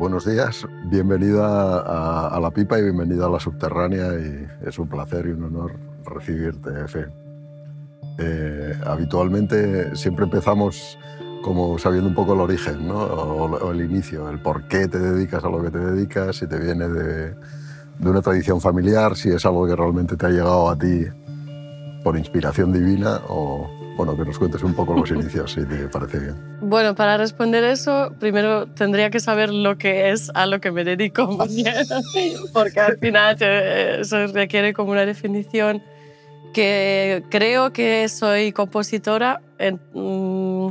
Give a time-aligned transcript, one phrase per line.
[0.00, 5.26] Buenos días, bienvenida a, La Pipa y bienvenida a La Subterránea y es un placer
[5.26, 7.08] y un honor recibirte, Fe.
[8.16, 10.98] Eh, habitualmente siempre empezamos
[11.42, 13.70] como sabiendo un poco el origen ¿no?
[13.70, 16.88] el inicio, el por qué te dedicas a lo que te dedicas, si te viene
[16.88, 17.34] de,
[17.98, 21.04] de una tradición familiar, si es algo que realmente te ha llegado a ti
[22.02, 26.18] por inspiración divina o, bueno, que nos cuentes un poco los inicios, si te parece
[26.18, 26.34] bien.
[26.60, 30.84] Bueno, para responder eso, primero tendría que saber lo que es a lo que me
[30.84, 31.38] dedico,
[32.52, 35.82] porque al final eso requiere como una definición
[36.52, 39.40] que creo que soy compositora,
[39.94, 40.68] mm,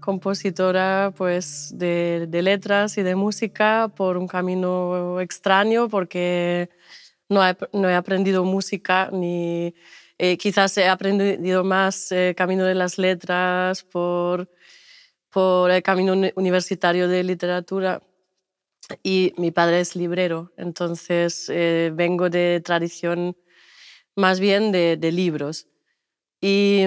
[0.00, 6.70] compositora pues de, de, letras y de música por un camino extraño, porque
[7.28, 9.74] no he, no he aprendido música ni
[10.18, 14.50] eh, quizás he aprendido más eh, camino de las letras por,
[15.30, 18.02] por el camino universitario de literatura
[19.02, 23.36] y mi padre es librero, entonces eh, vengo de tradición
[24.16, 25.68] más bien de, de libros.
[26.40, 26.84] Y,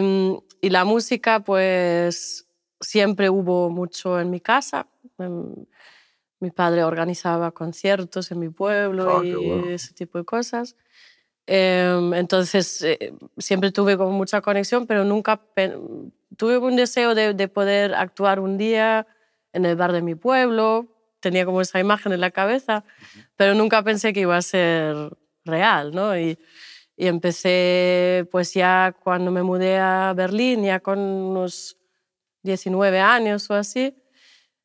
[0.61, 2.47] y, la música, pues
[2.79, 4.87] siempre hubo mucho en mi casa.
[5.17, 5.53] Em,
[6.39, 10.75] mi padre organizaba conciertos en mi pueblo ah, y ese tipo de cosas.
[11.53, 15.41] Em, entonces, eh, siempre tuve como mucha conexión, pero nunca
[16.37, 19.05] tuve un deseo de, de, poder actuar un día
[19.51, 20.87] en el bar de mi pueblo.
[21.19, 22.85] Tenía como esa imagen en la cabeza,
[23.35, 24.95] pero nunca pensé que iba a ser
[25.43, 26.17] real, ¿no?
[26.17, 26.39] Y,
[26.95, 31.77] y empecé, pues ya cuando me mudé a Berlín, ya con unos
[32.43, 33.93] 19 años o así,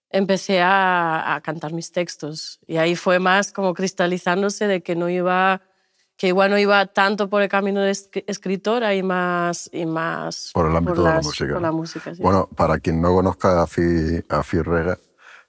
[0.08, 2.60] empecé a, a cantar mis textos.
[2.64, 5.62] Y ahí fue más como cristalizándose de que no iba
[6.16, 9.68] que igual no iba tanto por el camino de escritora y más...
[9.72, 11.52] Y más por el ámbito de la música.
[11.52, 14.98] Por la música Bueno, para quien no conozca a Fi, a Fi Rega,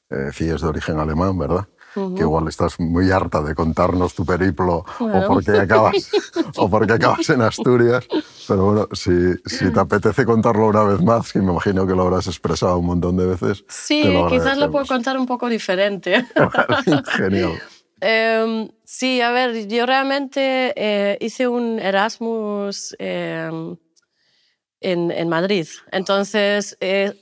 [0.09, 1.68] eh, Fi es de origen alemán, ¿verdad?
[2.16, 6.12] Que igual estás muy harta de contarnos tu periplo o, por qué acabas,
[6.58, 8.06] o porque acabas en Asturias.
[8.47, 12.03] Pero bueno, si, si, te apetece contarlo una vez más, que me imagino que lo
[12.03, 13.66] habrás expresado un montón de veces.
[13.68, 16.24] Sí, quizás lo puedo contar un poco diferente.
[17.18, 17.53] Genial.
[18.02, 23.78] Em, sí, a ver, yo realmente eh, hice un Erasmus em,
[24.81, 25.68] en, Madrid.
[25.91, 27.13] Entonces, eh,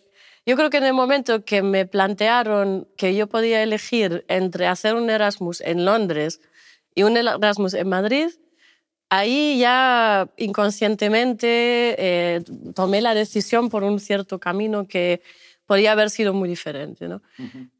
[0.45, 4.95] yo creo que en el momento que me plantearon que yo podía elegir entre hacer
[4.95, 6.41] un Erasmus en Londres
[6.93, 8.29] y un Erasmus en Madrid,
[9.09, 11.47] ahí ya inconscientemente
[11.97, 12.43] eh,
[12.75, 15.21] tomé la decisión por un cierto camino que
[15.65, 17.07] podría haber sido muy diferente.
[17.07, 17.21] ¿no?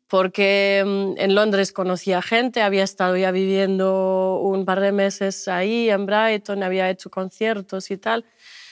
[0.07, 5.89] Porque mm, en Londres conocía gente, había estado ya viviendo un par de meses ahí
[5.89, 8.25] en Brighton, había hecho conciertos y tal.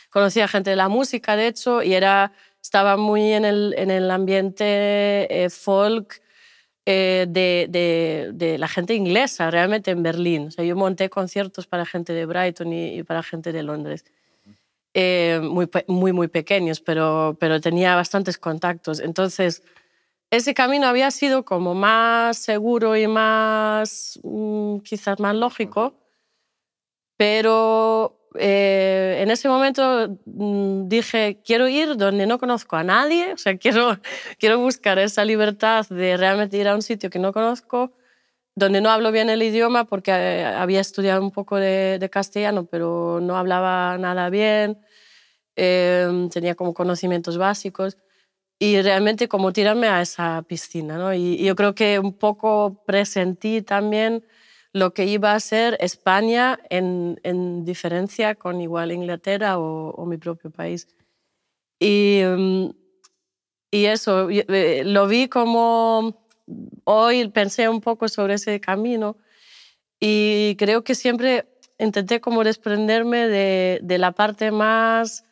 [0.10, 4.12] Conocía gente de la música, de hecho, y era, estaba muy en el, en el
[4.12, 6.22] ambiente eh, folk
[6.86, 10.48] eh, de, de, de, la gente inglesa, realmente en Berlín.
[10.48, 14.06] O sea, yo monté conciertos para gente de Brighton y, y para gente de Londres.
[14.94, 19.00] Eh, muy, muy, muy pequeños, pero, pero tenía bastantes contactos.
[19.00, 19.64] Entonces,
[20.36, 25.94] ese camino había sido como más seguro y más, mm, quizás más lógico,
[27.18, 33.38] pero eh, en ese momento mm, dije, quiero ir donde no conozco a nadie, o
[33.38, 34.00] sea, quiero,
[34.40, 37.94] quiero buscar esa libertad de realmente ir a un sitio que no conozco,
[38.56, 43.20] donde no hablo bien el idioma, porque eh, había estudiado un poco de, castellano, pero
[43.22, 44.80] no hablaba nada bien,
[45.56, 47.98] eh, tenía como conocimientos básicos
[48.60, 50.98] y realmente como tirarme a esa piscina.
[50.98, 51.14] ¿no?
[51.14, 54.26] Y, yo creo que un poco presentí también
[54.72, 60.50] lo que iba a ser España en, en diferencia con igual Inglaterra o, mi propio
[60.50, 60.88] país.
[61.80, 62.70] Y, mm,
[63.72, 66.28] y eso, eh, lo vi como
[66.84, 69.18] hoy pensé un poco sobre ese camino
[70.00, 71.46] y creo que siempre
[71.80, 75.26] intenté como desprenderme de, de la parte más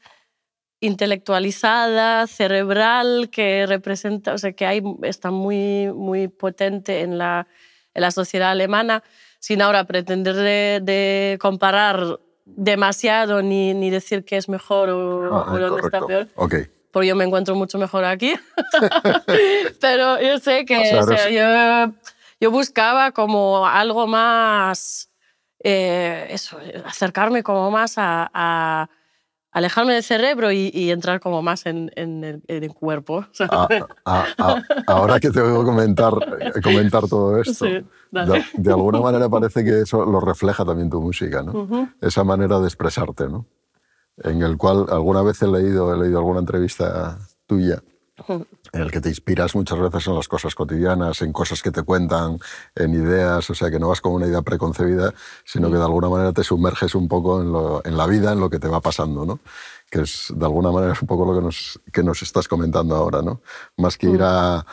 [0.81, 7.47] intelectualizada, cerebral, que representa, o sea, que hay, está muy, muy potente en la,
[7.94, 9.03] en la sociedad alemana,
[9.40, 15.82] sin ahora pretender de, comparar demasiado ni, ni, decir que es mejor o, ah, dónde
[15.82, 16.28] está peor.
[16.35, 16.66] Okay.
[16.91, 18.34] Porque yo me encuentro mucho mejor aquí.
[19.82, 21.94] Pero yo sé que o sea, yo,
[22.40, 25.11] yo, buscaba como algo más,
[25.64, 28.90] eh, eso, acercarme como más a
[29.52, 33.26] alejarme del cerebro y, entrar como más en, en, el, cuerpo.
[33.50, 33.68] Ah,
[34.06, 39.64] ah, ah, ahora que te oigo comentar, eh, comentar todo esto, de, alguna manera parece
[39.64, 41.90] que eso lo refleja también tu música, ¿no?
[42.00, 43.46] Esa manera de expresarte, ¿no?
[44.24, 47.82] En el cual alguna vez he leído, he leído alguna entrevista tuya
[48.73, 51.84] en el que te inspiras muchas veces en las cosas cotidianas, en cosas que te
[51.84, 52.40] cuentan,
[52.76, 55.14] en ideas, o sea, que no vas con una idea preconcebida,
[55.44, 58.59] sino que de alguna manera te sumerges un poco en, la vida, en lo que
[58.59, 59.40] te va pasando, ¿no?
[59.90, 62.96] Que es, de alguna manera, es un poco lo que nos, que nos estás comentando
[62.96, 63.41] ahora, ¿no?
[63.78, 64.64] Más que ir al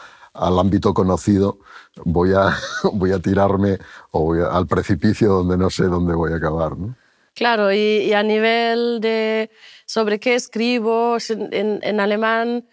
[0.59, 1.59] ámbito conocido,
[2.05, 2.57] voy a,
[2.93, 3.79] voy a tirarme
[4.13, 6.95] o voy al precipicio donde no sé dónde voy a acabar, ¿no?
[7.35, 9.51] Claro, y, a nivel de
[9.87, 12.67] sobre qué escribo en, en alemán,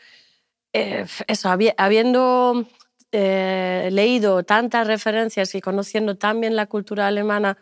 [0.77, 2.66] eh, eso, habiendo
[3.13, 7.57] eh, leído tantas referencias y conociendo tan bien la cultura alemana,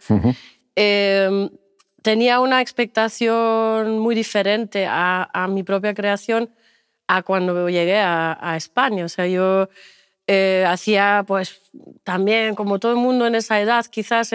[0.76, 1.48] em,
[2.02, 6.50] tenía una expectación muy diferente a, mi propia creación
[7.08, 9.06] a cuando llegué a, España.
[9.06, 9.70] O sea, yo
[10.26, 11.62] eh, hacía, pues,
[12.04, 14.32] también, como todo el mundo en esa edad, quizás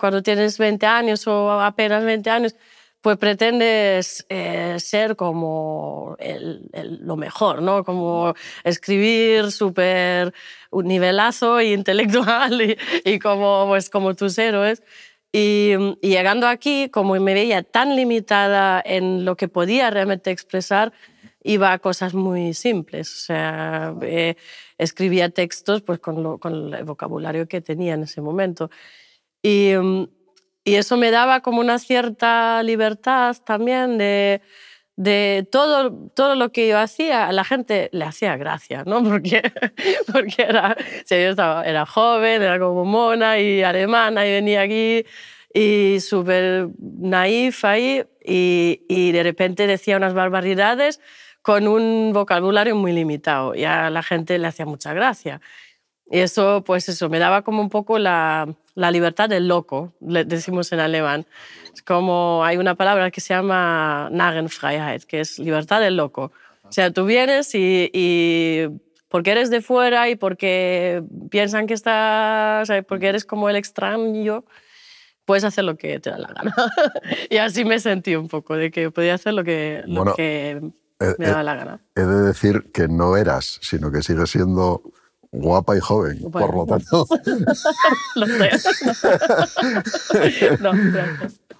[0.00, 2.56] cuando tienes 20 años o apenas 20 años,
[3.04, 6.16] pues pretendes eh, ser como
[6.82, 7.84] lo mejor, ¿no?
[7.84, 8.32] Como
[8.64, 10.32] escribir súper
[10.70, 14.82] un nivelazo y intelectual y, como, pues, como tus héroes.
[15.32, 20.94] Y, llegando aquí, como me veía tan limitada en lo que podía realmente expresar,
[21.42, 23.12] iba a cosas muy simples.
[23.12, 24.36] O sea, eh,
[24.78, 28.70] escribía textos pues, con, con el vocabulario que tenía en ese momento.
[29.42, 29.74] Y,
[30.64, 34.40] y eso me daba como una cierta libertad también de,
[34.96, 39.02] de todo, todo lo que yo hacía, a la gente le hacía gracia, ¿no?
[39.04, 39.42] Porque,
[40.12, 40.76] porque era,
[41.10, 45.04] era joven, era como mona y alemana y venía aquí
[45.52, 51.00] y súper naif ahí y, y, de repente decía unas barbaridades
[51.42, 55.40] con un vocabulario muy limitado y a la gente le hacía mucha gracia.
[56.10, 60.24] Y eso, pues eso, me daba como un poco la, la libertad del loco, le
[60.24, 61.26] decimos en alemán.
[61.72, 66.32] Es como hay una palabra que se llama Narrenfreiheit, que es libertad del loco.
[66.64, 68.68] O sea, tú vienes y,
[69.08, 74.44] porque eres de fuera y porque piensan que estás, porque eres como el extraño,
[75.24, 76.54] puedes hacer lo que te da la gana.
[77.30, 80.60] y así me sentí un poco, de que podía hacer lo que, lo que
[81.18, 81.80] me daba la gana.
[81.94, 84.82] He de decir que no eras, sino que sigues siendo
[85.34, 87.06] guapa y joven, por lo tanto.
[88.14, 88.26] lo
[90.60, 90.72] no,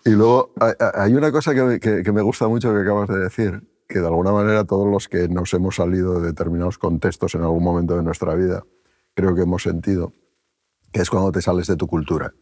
[0.05, 0.53] Y luego
[0.95, 4.33] hay una cosa que, que, me gusta mucho que acabas de decir, que de alguna
[4.33, 8.35] manera todos los que nos hemos salido de determinados contextos en algún momento de nuestra
[8.35, 8.65] vida,
[9.15, 10.13] creo que hemos sentido,
[10.93, 12.33] que es cuando te sales de tu cultura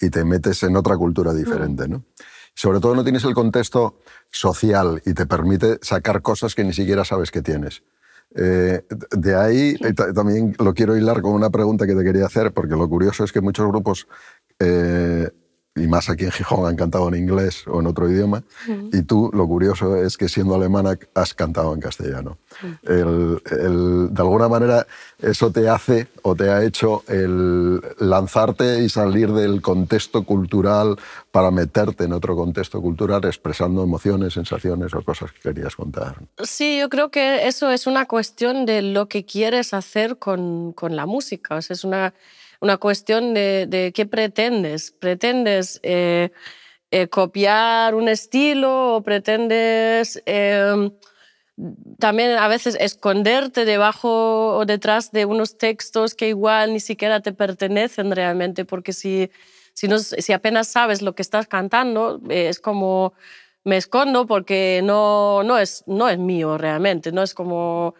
[0.00, 2.04] y te metes en otra cultura diferente, ¿no?
[2.54, 3.98] Sobre todo no tienes el contexto
[4.30, 7.82] social y te permite sacar cosas que ni siquiera sabes que tienes.
[8.36, 9.76] Eh, de ahí
[10.14, 13.32] también lo quiero hilar con una pregunta que te quería hacer, porque lo curioso es
[13.32, 14.08] que muchos grupos
[14.58, 15.30] eh,
[15.76, 18.44] y más aquí en Gijón han cantado en inglés o en otro idioma,
[18.92, 22.38] y tú lo curioso es que siendo alemana has cantado en castellano.
[22.82, 24.86] de alguna manera
[25.20, 30.96] eso te hace o te ha hecho el lanzarte y salir del contexto cultural
[31.32, 36.16] para meterte en otro contexto cultural expresando emociones, sensaciones o cosas que querías contar.
[36.44, 40.94] Sí, yo creo que eso es una cuestión de lo que quieres hacer con, con
[40.94, 41.56] la música.
[41.56, 42.14] O sea, es una
[42.64, 44.90] una cuestión de, qué pretendes.
[44.90, 46.30] ¿Pretendes eh,
[46.90, 50.90] eh, copiar un estilo o pretendes em,
[51.98, 57.32] también a veces esconderte debajo o detrás de unos textos que igual ni siquiera te
[57.32, 58.64] pertenecen realmente?
[58.64, 59.30] Porque si,
[59.74, 63.12] si, no, si apenas sabes lo que estás cantando, eh, es como
[63.64, 67.94] me escondo porque no, no, es, no es mío realmente, no es como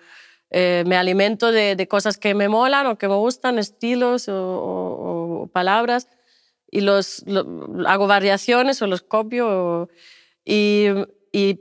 [0.57, 6.07] eh, me alimento de, cosas que me molan o que me gustan, estilos o, palabras,
[6.71, 7.25] y los,
[7.89, 9.89] hago variaciones o los copio.
[10.45, 10.91] Y,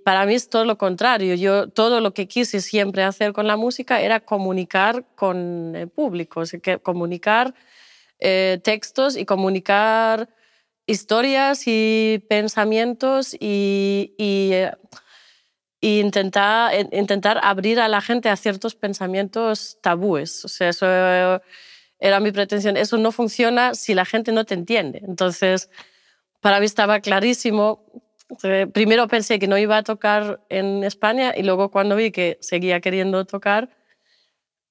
[0.06, 1.34] para mí es todo lo contrario.
[1.34, 6.44] Yo todo lo que quise siempre hacer con la música era comunicar con el público,
[6.62, 7.56] que comunicar
[8.20, 10.30] eh, textos y comunicar
[10.86, 14.72] historias y pensamientos y eh,
[15.84, 20.46] e intentar, intentar abrir a la gente a ciertos pensamientos tabúes.
[20.46, 20.86] O sea, eso
[22.00, 22.78] era mi pretensión.
[22.78, 25.02] Eso no funciona si la gente no te entiende.
[25.06, 25.70] Entonces,
[26.40, 27.84] para mí estaba clarísimo.
[28.72, 32.80] Primero pensé que no iba a tocar en España y luego cuando vi que seguía
[32.80, 33.70] queriendo tocar,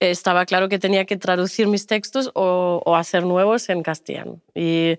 [0.00, 4.40] estaba claro que tenía que traducir mis textos o, o hacer nuevos en castellano.
[4.54, 4.98] Y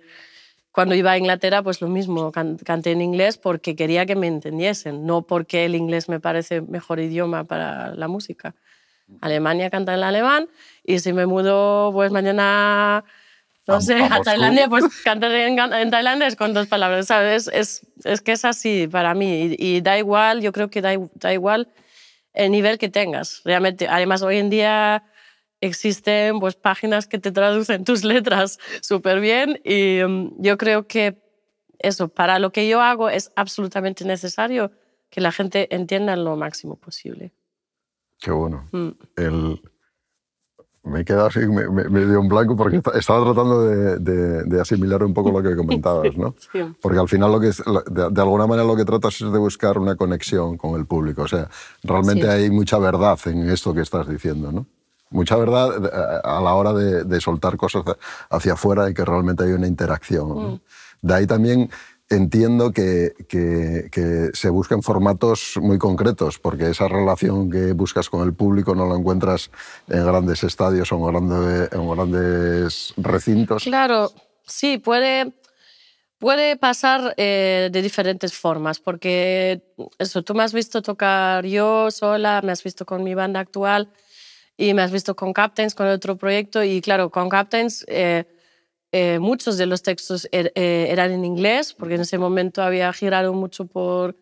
[0.74, 5.06] cuando iba a Inglaterra, pues lo mismo, canté en inglés porque quería que me entendiesen,
[5.06, 8.56] no porque el inglés me parece mejor idioma para la música.
[9.22, 10.50] Alemania canta en alemán
[10.84, 13.04] y si me mudo pues mañana,
[13.68, 17.52] no sé, a, Tailandia, pues cantaré en, tailandés con dos palabras, ¿sabes?
[17.54, 21.32] Es, es, que es así para mí y, da igual, yo creo que da, da
[21.32, 21.68] igual
[22.34, 23.42] el nivel que tengas.
[23.46, 25.04] Realmente, además, hoy en día
[25.66, 31.18] existen pues, páginas que te traducen tus letras súper bien y mm, yo creo que
[31.80, 34.72] eso, para lo que yo hago es absolutamente necesario
[35.10, 37.34] que la gente entienda lo máximo posible.
[38.20, 38.68] Qué bueno.
[38.72, 38.90] Mm.
[39.18, 39.62] El,
[40.84, 45.04] me he quedado así, me, me, dio un blanco porque estaba tratando de, de, asimilar
[45.04, 46.36] un poco lo que comentabas, ¿no?
[46.82, 49.78] Porque al final lo que es, de, alguna manera lo que tratas es de buscar
[49.78, 51.24] una conexión con el público.
[51.24, 51.50] O sea,
[51.84, 54.66] realmente hay mucha verdad en esto que estás diciendo, ¿no?
[55.14, 57.84] Mucha verdad eh, a la hora de, soltar cosas
[58.30, 60.54] hacia afuera y que realmente hay una interacción.
[60.54, 60.62] Mm.
[61.02, 61.70] De ahí también
[62.10, 68.34] entiendo que, que, se buscan formatos muy concretos, porque esa relación que buscas con el
[68.34, 69.52] público no la encuentras
[69.88, 73.64] en grandes estadios o en, en grandes recintos.
[73.64, 74.12] Claro,
[74.46, 75.34] sí, puede,
[76.20, 79.62] puede pasar eh, de diferentes formas, porque
[79.98, 83.90] eso, tú me has visto tocar yo sola, me has visto con mi banda actual
[84.58, 87.86] y me has visto con Captains, con otro proyecto, y claro, con Captains...
[87.88, 88.26] Eh,
[88.96, 92.94] eh, muchos de los textos er, eh, eran en inglés, porque en ese momento había
[92.94, 94.16] girado mucho por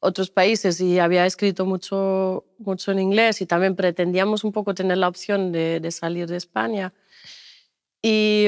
[0.00, 4.96] otros países y había escrito mucho, mucho en inglés y también pretendíamos un poco tener
[4.96, 6.94] la opción de, salir de España.
[8.00, 8.46] Y,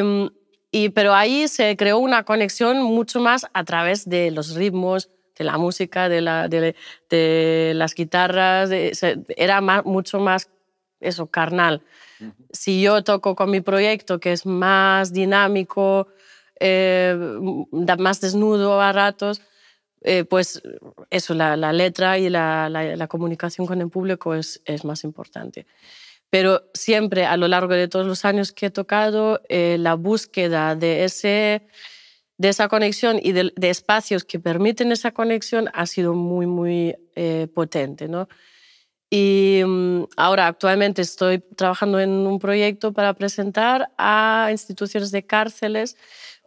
[0.70, 5.44] y, pero ahí se creó una conexión mucho más a través de los ritmos, de
[5.44, 6.76] la música, de, la, de,
[7.11, 8.70] de las guitarras,
[9.37, 10.49] era más, mucho más
[11.00, 11.82] eso, carnal.
[12.52, 16.08] Si yo toco con mi proyecto, que es más dinámico,
[16.60, 17.16] eh,
[17.98, 19.40] más desnudo a ratos,
[20.02, 20.62] eh, pues
[21.10, 25.66] eso, la, letra y la, la, comunicación con el público es, es, más importante.
[26.30, 30.74] Pero siempre a lo largo de todos los años que he tocado, eh, la búsqueda
[30.74, 31.66] de, ese,
[32.36, 36.96] de esa conexión y de, de, espacios que permiten esa conexión ha sido muy, muy
[37.54, 38.08] potente.
[38.08, 38.28] ¿no?
[39.10, 45.96] Y mm, ahora actualmente estoy trabajando en un proyecto para presentar a instituciones de cárceles,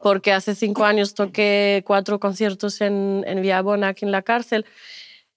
[0.01, 4.65] porque hace cinco años toqué cuatro conciertos en, en Villabona, aquí en la cárcel,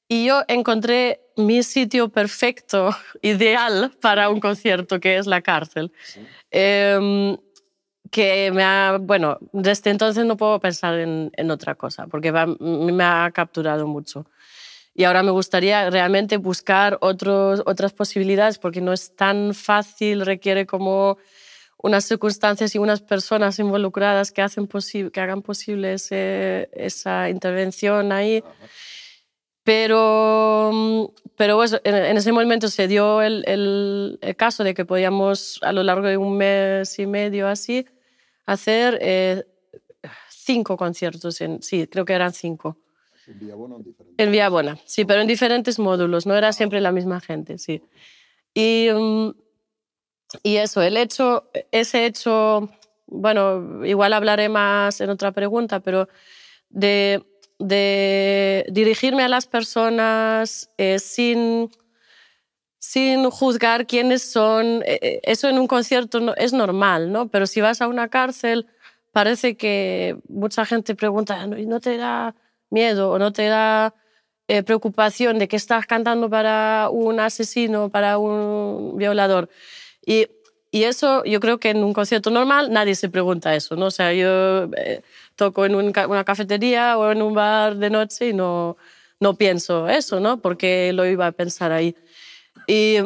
[0.09, 2.91] y yo encontré mi sitio perfecto,
[3.23, 5.93] ideal para un concierto, que es la cárcel.
[6.51, 7.37] Em,
[8.11, 13.05] que me ha, bueno, desde entonces no puedo pensar en, en otra cosa, porque me
[13.05, 14.27] ha capturado mucho.
[14.95, 20.67] Y ahora me gustaría realmente buscar otros, otras posibilidades porque no es tan fácil, requiere
[20.67, 21.19] como
[21.83, 28.43] unas circunstancias y unas personas involucradas que, hacen que hagan posible esa intervención ahí.
[29.65, 35.83] Pero, pero en, ese momento se dio el, el, caso de que podíamos a lo
[35.83, 37.87] largo de un mes y medio así
[38.47, 39.45] hacer eh,
[40.29, 41.41] cinco conciertos.
[41.41, 42.79] En, sí, creo que eran cinco.
[43.27, 43.77] ¿En Villabona
[44.19, 47.83] En Villabona, sí, pero en diferentes módulos, no era siempre la misma gente, sí.
[48.55, 49.31] Y, mm,
[50.43, 52.69] y eso, el hecho, ese hecho,
[53.07, 56.09] bueno, igual hablaré más en otra pregunta, pero
[56.71, 57.23] de,
[57.59, 61.71] de dirigirme a las personas eh, sin,
[62.79, 67.29] sin juzgar quiénes son, eh, eh, eso en un concierto es normal, ¿no?
[67.29, 68.67] Pero si vas a una cárcel,
[69.13, 72.35] parece que mucha gente pregunta, ¿no te da
[72.75, 73.95] miedo o no te da
[74.47, 79.49] eh, preocupación de que estás cantando para un asesino, para un violador.
[80.05, 80.27] Y,
[80.71, 83.87] y, eso yo creo que en un concierto normal nadie se pregunta eso, ¿no?
[83.87, 85.01] O sea, yo eh,
[85.35, 88.77] toco en una cafetería o en un bar de noche y no,
[89.19, 90.39] no pienso eso, ¿no?
[90.43, 91.97] Porque lo iba a pensar ahí.
[92.67, 92.99] Y,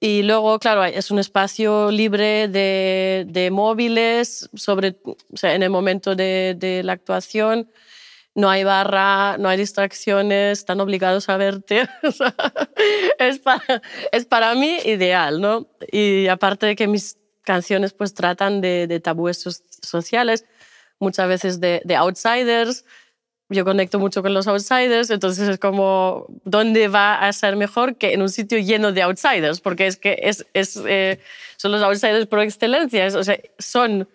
[0.00, 4.96] y luego, claro, es un espacio libre de, de móviles sobre,
[5.42, 7.70] en el momento de la actuación
[8.34, 11.88] no hay barra, no hay distracciones, están obligados a verte.
[13.18, 15.68] es, para, es para mí ideal, ¿no?
[15.92, 19.44] Y aparte de que mis canciones pues tratan de, tabúes
[19.82, 20.44] sociales,
[20.98, 22.84] muchas veces de, outsiders,
[23.50, 28.14] yo conecto mucho con los outsiders, entonces es como, ¿dónde va a ser mejor que
[28.14, 29.60] en un sitio lleno de outsiders?
[29.60, 31.20] Porque es que es, es eh,
[31.56, 34.08] son los outsiders por excelencia, o sea, son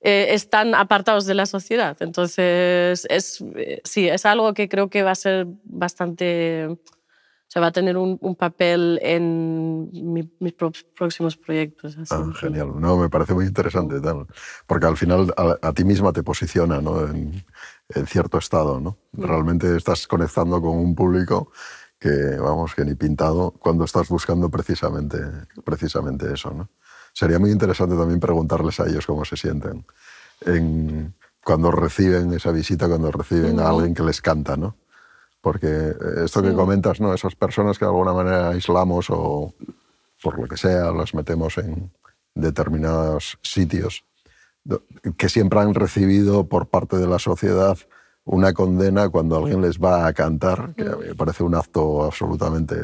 [0.00, 1.96] eh, están apartados de la sociedad.
[2.00, 7.66] Entonces, es, eh, sí, es algo que creo que va a ser bastante, o va
[7.66, 9.90] a tener un, papel en
[10.38, 10.54] mis
[10.94, 11.96] próximos proyectos.
[12.10, 14.26] Ah, genial, no, me parece muy interesante, tal,
[14.66, 17.04] porque al final a, ti misma te posiciona ¿no?
[17.06, 17.44] en,
[17.88, 18.98] en, cierto estado, ¿no?
[19.12, 19.24] Mm.
[19.24, 21.50] Realmente estás conectando con un público
[21.98, 25.18] que, vamos, que ni pintado cuando estás buscando precisamente,
[25.64, 26.70] precisamente eso, ¿no?
[27.18, 29.84] Sería muy interesante también preguntarles a ellos cómo se sienten
[30.42, 34.76] en, cuando reciben esa visita, cuando reciben a alguien que les canta, ¿no?
[35.40, 35.94] Porque
[36.24, 37.12] esto que comentas, ¿no?
[37.12, 39.52] esas personas que de alguna manera aislamos o
[40.22, 41.90] por lo que sea las metemos en
[42.36, 44.04] determinados sitios,
[45.16, 47.78] que siempre han recibido por parte de la sociedad
[48.28, 52.76] una condena cuando alguien les va a cantar, que me parece un acto absolutamente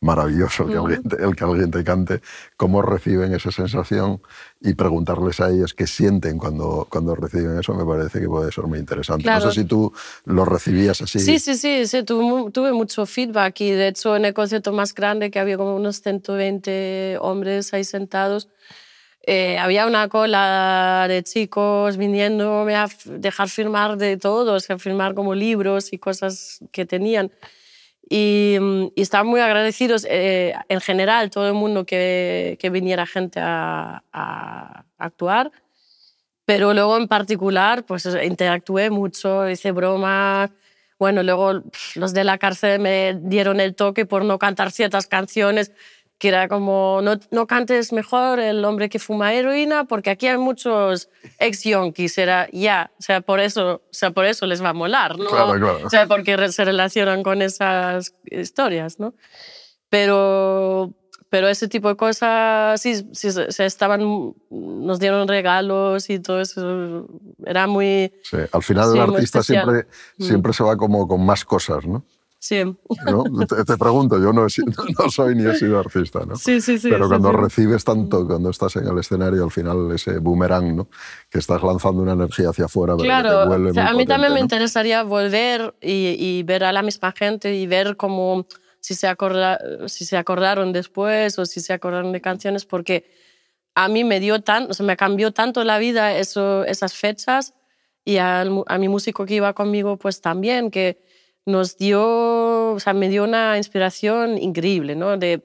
[0.00, 2.20] maravilloso el que, alguien te, el que alguien te cante,
[2.56, 4.20] cómo reciben esa sensación
[4.60, 8.64] y preguntarles a ellos qué sienten cuando, cuando reciben eso me parece que puede ser
[8.64, 9.30] muy interesante.
[9.30, 9.90] No sé si tú
[10.26, 11.18] lo recibías así.
[11.18, 14.94] Sí, sí, sí, sí tuve, tuve, mucho feedback y de hecho en el concierto más
[14.94, 18.48] grande que había como unos 120 hombres ahí sentados,
[19.26, 25.14] eh, había una cola de chicos viniéndome a dejar firmar de todo, o sea, firmar
[25.14, 27.30] como libros y cosas que tenían.
[28.08, 33.06] Y, mm, y estaban muy agradecidos eh, en general, todo el mundo que, que viniera
[33.06, 35.50] gente a, a, actuar.
[36.44, 40.50] Pero luego en particular, pues interactué mucho, hice bromas.
[40.98, 41.62] Bueno, luego
[41.94, 45.72] los de la cárcel me dieron el toque por no cantar ciertas canciones
[46.24, 50.38] que era como, no, no, cantes mejor el hombre que fuma heroína, porque aquí hay
[50.38, 54.72] muchos ex-yonkis, era ya, o sea, por eso, o sea, por eso les va a
[54.72, 55.26] molar, ¿no?
[55.26, 55.80] Claro, claro.
[55.84, 59.12] O sea, porque se relacionan con esas historias, ¿no?
[59.90, 60.94] Pero,
[61.28, 67.06] pero ese tipo de cosas, sí, sí se estaban, nos dieron regalos y todo eso,
[67.44, 68.14] era muy...
[68.22, 69.86] Sí, al final sí, el artista siempre,
[70.18, 72.02] siempre se va como con más cosas, ¿no?
[72.44, 72.62] Sí.
[72.62, 73.46] ¿No?
[73.46, 74.42] Te, te, pregunto, yo no,
[74.98, 76.36] no, soy ni he sido artista, ¿no?
[76.36, 76.90] Sí, sí, sí.
[76.90, 80.88] Pero cuando sí, recibes tanto, cuando estás en el escenario, al final ese boomerang, ¿no?
[81.30, 83.92] Que estás lanzando una energía hacia afuera, pero claro, que te vuelve o sea, a
[83.92, 84.44] mí potente, también me ¿no?
[84.44, 88.46] interesaría volver y, y, ver a la misma gente y ver cómo
[88.78, 93.10] si se, acorda, si se acordaron después o si se acordaron de canciones, porque
[93.74, 97.54] a mí me dio tan, o sea, me cambió tanto la vida eso, esas fechas
[98.04, 101.13] y a, a mi músico que iba conmigo, pues también, que
[101.46, 105.16] nos dio, o sea, me dio una inspiración increíble, ¿no?
[105.18, 105.42] De,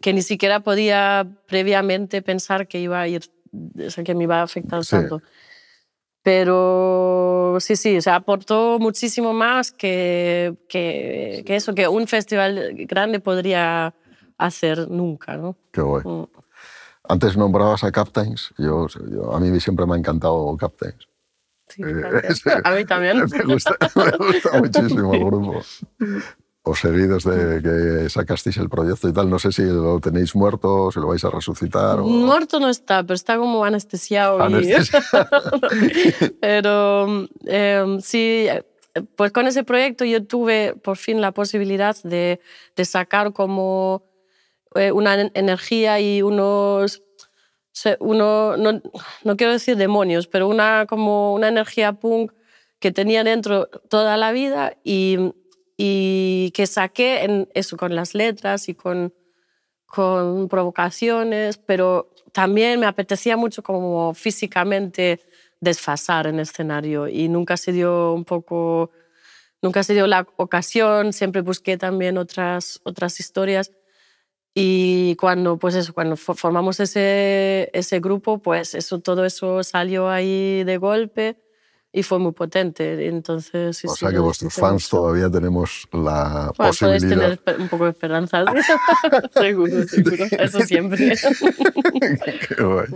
[0.00, 3.22] que ni siquiera podía previamente pensar que iba a ir,
[3.84, 4.90] o sea, que me iba a afectar Sí.
[4.96, 5.22] tanto.
[6.22, 12.72] Pero sí, sí, o sea, aportó muchísimo más que, que, que eso, que un festival
[12.86, 13.94] grande podría
[14.36, 15.56] hacer nunca, ¿no?
[15.70, 16.02] Qué guay.
[16.04, 16.24] Mm.
[17.08, 18.52] Antes nombrabas a Captains.
[18.58, 21.06] Yo, yo- a mí siempre me ha encantado Captains.
[21.68, 22.52] Sí, Eh.
[22.64, 23.18] A mí también.
[23.18, 25.62] Me gusta, me gusta muchísimo el grupo.
[26.68, 29.30] Os seguí desde que sacasteis el proyecto y tal.
[29.30, 32.00] No sé si lo tenéis muerto, si lo vais a resucitar.
[32.00, 32.04] O...
[32.06, 34.38] Muerto no está, pero está como anestesiado.
[34.60, 34.74] y-
[36.40, 38.48] pero eh, sí,
[39.14, 42.40] pues con ese proyecto yo tuve por fin la posibilidad de,
[42.74, 44.02] de sacar como
[44.74, 47.02] eh, una en- energía y unos,
[48.00, 48.80] uno, no,
[49.24, 52.32] no quiero decir demonios, pero una, como una energía punk
[52.78, 55.32] que tenía dentro toda la vida y,
[55.76, 59.12] y que saqué en eso con las letras y con,
[59.86, 65.20] con provocaciones, pero también me apetecía mucho como físicamente
[65.60, 68.90] desfasar en escenario y nunca se dio un poco,
[69.62, 73.70] nunca se dio la ocasión, siempre busqué también otras, otras historias
[74.58, 80.08] y cuando, pues eso, cuando fo- formamos ese, ese grupo, pues eso, todo eso salió
[80.08, 81.36] ahí de golpe
[81.92, 83.06] y fue muy potente.
[83.06, 84.96] Entonces, sí, o sí, sea que vuestros fans mucho.
[84.96, 87.08] todavía tenemos la Bueno, podéis posibilidad.
[87.10, 88.44] tener esper- un poco de esperanza.
[89.34, 90.24] seguro, seguro.
[90.38, 91.12] Eso siempre.
[92.48, 92.86] Qué guay.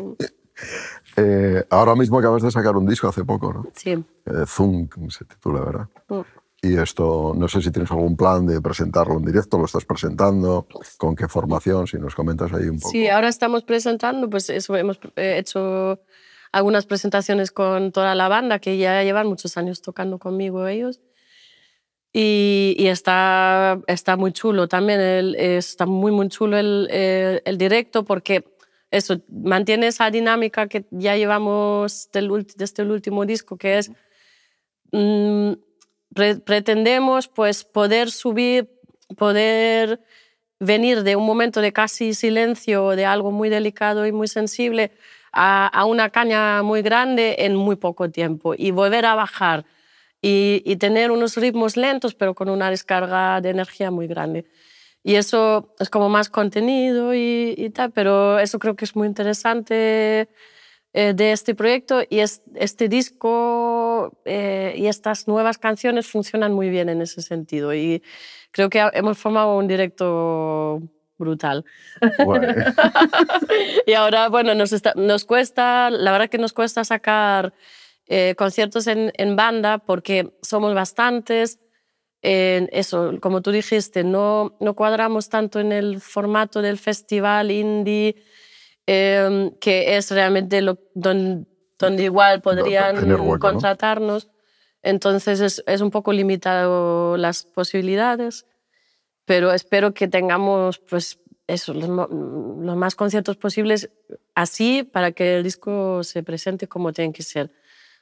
[1.16, 3.66] Eh, ahora mismo acabas de sacar un disco hace poco, ¿no?
[3.74, 3.90] Sí.
[3.92, 5.88] Eh, Zoom se titula, ¿verdad?
[6.08, 6.20] Mm.
[6.62, 10.66] Y esto, no sé si tienes algún plan de presentarlo en directo, lo estás presentando,
[10.98, 12.90] con qué formación, si nos comentas ahí un poco.
[12.90, 16.00] Sí, ahora estamos presentando, pues eso, hemos eh, hecho
[16.52, 21.00] algunas presentaciones con toda la banda que ya llevan muchos años tocando conmigo ellos.
[22.12, 27.56] Y, y está, está muy chulo también, el- está muy, muy chulo el, el, el
[27.56, 28.44] directo porque
[28.90, 33.92] eso mantiene esa dinámica que ya llevamos desde el último disco, que es
[34.90, 35.52] mm,
[36.14, 38.68] pretendemos pues poder subir,
[39.16, 40.00] poder
[40.58, 44.92] venir de un momento de casi silencio, de algo muy delicado y muy sensible,
[45.32, 49.64] a, una caña muy grande en muy poco tiempo y volver a bajar
[50.20, 54.44] y, y tener unos ritmos lentos pero con una descarga de energía muy grande.
[55.02, 59.08] Y eso es como más contenido y, y tal, pero eso creo que es muy
[59.08, 60.28] interesante
[60.92, 66.68] eh, de este proyecto y es, este disco eh, y estas nuevas canciones funcionan muy
[66.70, 68.02] bien en ese sentido y
[68.50, 70.82] creo que hemos formado un directo
[71.18, 71.64] brutal.
[73.86, 77.52] Y ahora, bueno, nos, está- nos cuesta, la verdad que nos cuesta sacar
[78.06, 81.58] eh, conciertos en, en banda porque somos bastantes
[82.22, 88.16] eso, como tú dijiste, no, no cuadramos tanto en el formato del festival indie,
[88.86, 91.46] em, que es realmente lo, donde,
[91.78, 94.28] donde igual podrían contratarnos.
[94.82, 98.46] Entonces es, es, un poco limitado las posibilidades,
[99.24, 103.90] pero espero que tengamos pues, eso, los, los, más conciertos posibles
[104.34, 107.50] así para que el disco se presente como tiene que ser.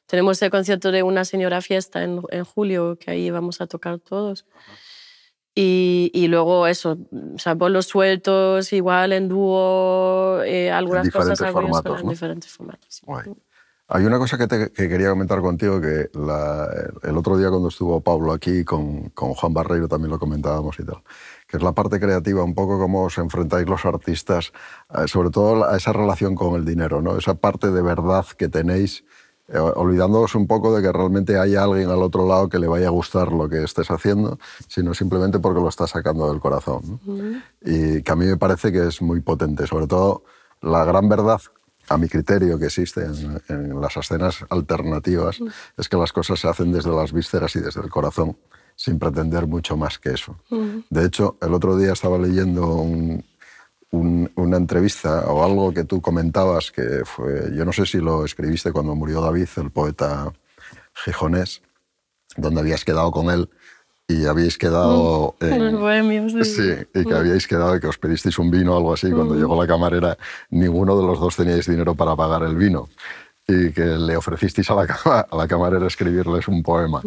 [0.07, 3.99] Tenemos el concierto de una señora fiesta en, en julio, que ahí vamos a tocar
[3.99, 4.47] todos.
[5.61, 6.99] Y, y, luego eso,
[7.35, 13.03] o sea, bolos sueltos, igual en dúo, eh, algunas en cosas formatos, en diferentes formatos.
[13.89, 16.69] Hay una cosa que, te, que, quería comentar contigo, que la,
[17.03, 20.85] el otro día cuando estuvo Pablo aquí con, con, Juan Barreiro también lo comentábamos y
[20.85, 21.03] tal,
[21.49, 24.53] que es la parte creativa, un poco cómo os enfrentáis los artistas,
[24.95, 27.17] eh, sobre todo a esa relación con el dinero, ¿no?
[27.19, 29.05] esa parte de verdad que tenéis
[29.49, 32.89] eh, olvidándoos un poco de que realmente hay alguien al otro lado que le vaya
[32.89, 37.01] a gustar lo que estés haciendo, sino simplemente porque lo estás sacando del corazón.
[37.63, 40.25] Y que a mí me parece que es muy potente, sobre todo
[40.61, 41.41] la gran verdad,
[41.89, 43.01] a mi criterio, que existe
[43.49, 45.39] en, las escenas alternativas,
[45.77, 48.37] es que las cosas se hacen desde las vísceras y desde el corazón,
[48.77, 50.37] sin pretender mucho más que eso.
[50.91, 53.25] De hecho, el otro día estaba leyendo un,
[53.91, 58.73] una entrevista o algo que tú comentabas, que fue, yo no sé si lo escribiste
[58.73, 60.33] cuando murió David, el poeta
[61.05, 61.63] gijonés,
[62.37, 63.49] donde habías quedado con él
[64.07, 65.37] y habíais quedado...
[65.41, 66.45] Mm, en, sí.
[66.45, 66.73] sí.
[66.95, 67.17] y que mm.
[67.17, 69.11] habíais quedado y que os pedisteis un vino o algo así.
[69.11, 69.39] Cuando mm.
[69.39, 70.19] llegó la camarera,
[70.51, 72.89] ninguno de los dos teníais dinero para pagar el vino
[73.47, 77.01] y que le ofrecisteis a la, a la camarera escribirles un poema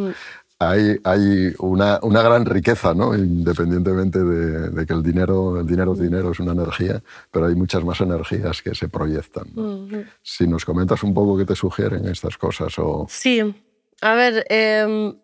[0.61, 3.15] hay, hay una, una, gran riqueza, ¿no?
[3.15, 7.83] independientemente de, que el dinero, el dinero es dinero, es una energía, pero hay muchas
[7.83, 9.47] más energías que se proyectan.
[10.21, 12.77] Si nos comentas un poco qué te sugieren estas cosas.
[12.77, 13.07] O...
[13.09, 13.41] Sí,
[14.01, 15.15] a ver, em,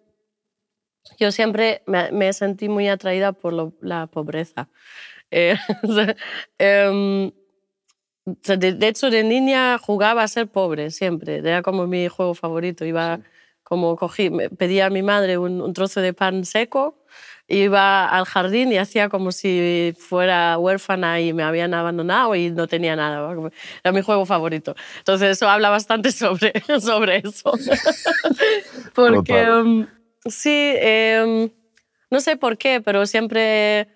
[1.20, 4.70] yo siempre me, me, sentí muy atraída por la pobreza.
[5.30, 5.56] Eh,
[6.58, 7.32] em,
[8.26, 12.86] de, hecho, de niña jugaba a ser pobre siempre, era como mi juego favorito.
[12.86, 13.20] Iba
[13.68, 17.04] como cogí, pedía a mi madre un, trozo de pan seco,
[17.50, 22.70] iba al jardín y hacía como si fuera huérfana y me habían abandonado y no
[22.70, 23.30] tenía nada.
[23.84, 24.74] Era mi juego favorito.
[25.00, 27.52] Entonces eso habla bastante sobre, sobre eso.
[28.96, 29.86] Porque um,
[30.26, 31.50] sí, em,
[32.10, 33.90] no sé por qué, pero siempre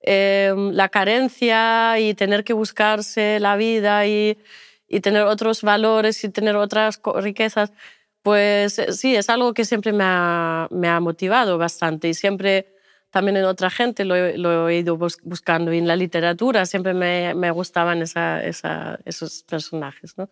[0.00, 4.38] em, la carencia y tener que buscarse la vida y,
[4.86, 7.72] y tener otros valores y tener otras riquezas
[8.28, 12.74] pues eh, sí, es algo que siempre me ha, me ha motivado bastante y siempre
[13.08, 16.92] también en otra gente lo he, lo he ido buscando y en la literatura siempre
[16.92, 20.18] me, me gustaban esa, esa, esos personajes.
[20.18, 20.28] ¿no?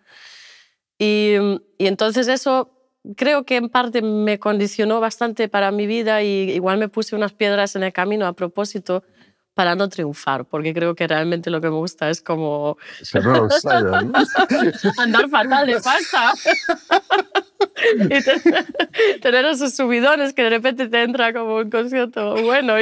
[0.99, 1.37] Y,
[1.79, 2.71] y, entonces eso
[3.17, 7.33] creo que en parte me condicionó bastante para mi vida y igual me puse unas
[7.33, 9.05] piedras en el camino a propósito
[9.57, 12.77] para no triunfar, porque creo que realmente lo que me gusta es como
[14.99, 16.35] andar fatal de pasta
[18.05, 22.75] y tener, esos subidones que de repente te entra como un concierto bueno.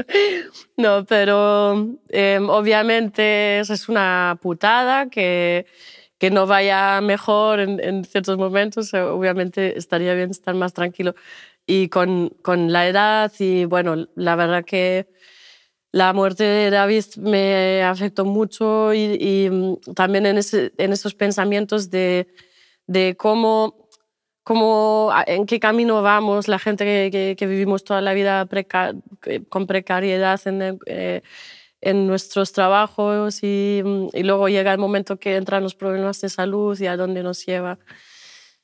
[0.76, 5.64] no, pero em, obviamente es una putada que,
[6.18, 8.92] que no vaya mejor en, en, ciertos momentos.
[8.92, 11.14] Obviamente estaría bien estar más tranquilo.
[11.66, 15.06] Y con, con la edad y bueno, la verdad que
[15.92, 20.40] la muerte de David me afectó mucho y, mm, también en,
[20.78, 22.28] en, esos pensamientos de,
[22.86, 23.88] de cómo,
[24.42, 28.48] cómo, en qué camino vamos, la gente que, que, vivimos toda la vida
[29.50, 31.20] con precariedad en, eh,
[31.82, 36.30] en nuestros trabajos y, mm, y, luego llega el momento que entran los problemas de
[36.30, 37.78] salud y a dónde nos lleva.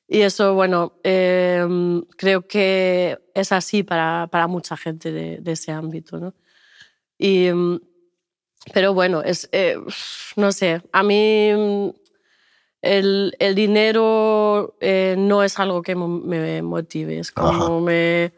[0.08, 5.72] Y eso, bueno, em, creo que es así para, para mucha gente de, de ese
[5.72, 6.34] ámbito, ¿no?
[7.18, 7.80] Y, mm,
[8.72, 9.76] pero bueno, es, eh,
[10.36, 11.88] no sé, a mí mm,
[12.82, 18.32] el, el dinero eh, no es algo que me motive, es como me,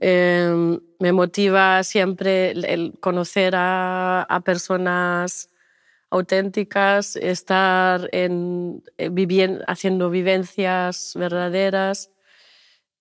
[0.00, 5.48] em, me motiva siempre el conocer a, a personas
[6.10, 12.10] auténticas, estar en, eh, viviendo, haciendo vivencias verdaderas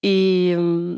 [0.02, 0.98] y, mm,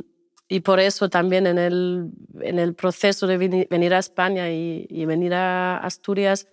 [0.51, 2.11] y por eso también en el,
[2.41, 3.37] en el proceso de
[3.69, 6.45] venir a España y, venir a Asturias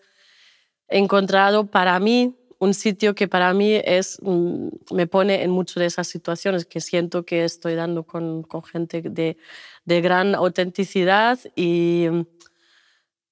[0.87, 5.81] he encontrado para mí un sitio que para mí es, mm, me pone en muchas
[5.81, 9.37] de esas situaciones que siento que estoy dando con, con gente de,
[9.85, 12.07] de, gran autenticidad y,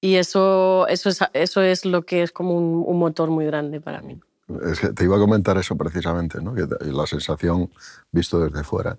[0.01, 3.79] y eso, eso, es, eso es lo que es como un, un motor muy grande
[3.79, 4.19] para mí.
[4.69, 6.53] Es que te iba a comentar eso precisamente, ¿no?
[6.55, 7.69] la sensación
[8.11, 8.97] visto desde fuera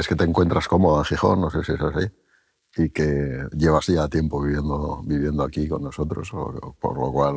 [0.00, 2.10] es que te encuentras cómodo en Gijón, no sé si es así.
[2.76, 6.30] y que llevas ya tiempo viviendo, viviendo aquí con nosotros,
[6.78, 7.34] por lo cual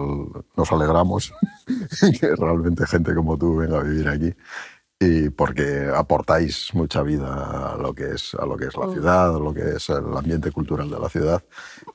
[0.56, 1.34] nos alegramos
[2.20, 4.34] que realmente gente como tú venga a vivir aquí
[5.04, 8.94] y porque aportáis mucha vida a lo que es, a lo que es la mm.
[8.94, 11.44] ciudad, a lo que es el ambiente cultural de la ciudad.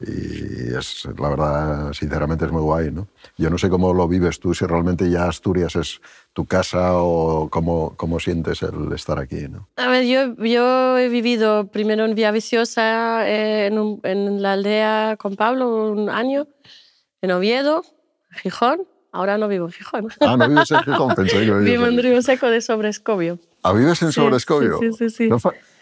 [0.01, 2.91] Y es, la verdad, sinceramente, es muy guay.
[2.91, 3.07] ¿no?
[3.39, 6.01] Yo no sé cómo lo vives tú, si realmente ya Asturias es
[6.33, 9.47] tu casa o cómo, cómo sientes el estar aquí.
[9.47, 9.69] ¿no?
[9.77, 15.17] A ver, yo, yo he vivido primero en Vía Viciosa, eh, en, en la aldea
[15.17, 16.49] con Pablo, un año,
[17.23, 17.85] en Oviedo,
[18.43, 18.96] Gijón.
[19.17, 20.09] Ahora no vivo en Gijón.
[20.21, 23.39] Ah, no vives en Gijón, pensé que Vivo en Río Seco de Sobrescobio.
[23.63, 24.79] ¿Ah, vives en Sobrescobio?
[24.79, 25.29] Sí, sí, sí.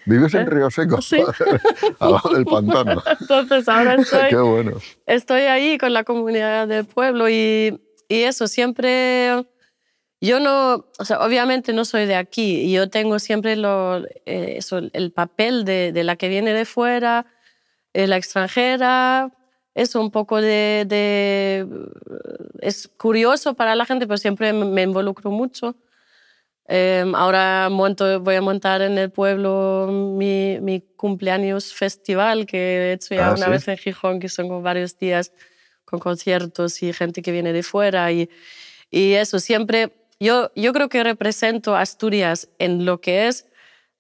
[0.07, 0.51] ¿Vives en ¿Eh?
[0.51, 1.03] Río Seco?
[1.03, 1.17] Sí.
[1.99, 3.03] Al lado del pantano.
[3.21, 4.73] Entonces ahora estoy, Qué bueno.
[5.07, 9.45] estoy ahí con la comunidad del pueblo y, y eso, siempre...
[10.21, 14.55] Yo no, o sea, obviamente no soy de aquí y yo tengo siempre lo, eh,
[14.59, 17.27] eso, el papel de, de, la que viene de fuera,
[17.93, 19.33] eh, la extranjera,
[19.75, 21.67] eso un poco de, de,
[22.61, 25.77] Es curioso para la gente, pero siempre me involucro mucho.
[26.67, 32.93] Eh, ahora monto, voy a montar en el pueblo mi, mi cumpleaños festival que he
[32.95, 33.51] hecho ya Ah, una ¿sí?
[33.51, 35.33] vez en Gijón, que son como varios días
[35.85, 38.11] con conciertos y gente que viene de fuera.
[38.13, 38.31] Y,
[38.91, 43.47] y eso, siempre, yo, yo creo que represento Asturias en lo que es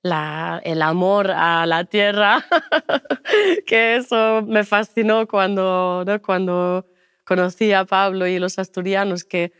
[0.04, 2.44] la, el amor a la tierra,
[3.66, 6.20] que eso me fascinó cuando, ¿no?
[6.20, 6.86] cuando
[7.24, 9.52] conocí a Pablo y los asturianos, que,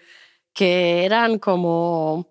[0.52, 2.28] que eran como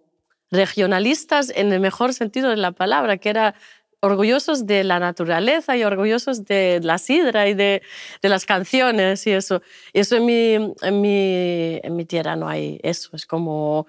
[0.51, 3.55] regionalistas en el mejor sentido de la palabra, que era
[3.99, 7.81] orgullosos de la naturaleza y orgullosos de la sidra y de,
[8.21, 9.63] de las canciones y eso.
[9.91, 13.87] Y eso en mi, en, mi, en mi tierra no hay eso, es como...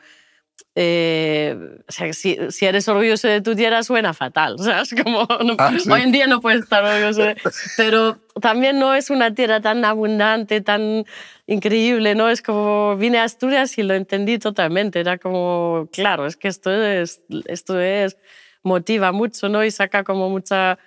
[0.76, 1.56] Eh,
[1.86, 4.56] o sea, si, si, eres orgulloso de tu tierra suena fatal.
[4.58, 5.88] O sea, es como, no, ah, ¿sí?
[5.88, 7.22] hoy en día no puedes estar orgulloso.
[7.22, 7.36] De,
[7.76, 11.04] pero también no es una tierra tan abundante, tan
[11.46, 12.28] increíble, ¿no?
[12.28, 14.98] Es como vine a Asturias y lo entendí totalmente.
[14.98, 18.16] Era como, claro, es que esto es, esto es
[18.64, 19.64] motiva mucho, ¿no?
[19.64, 20.78] Y saca como mucha,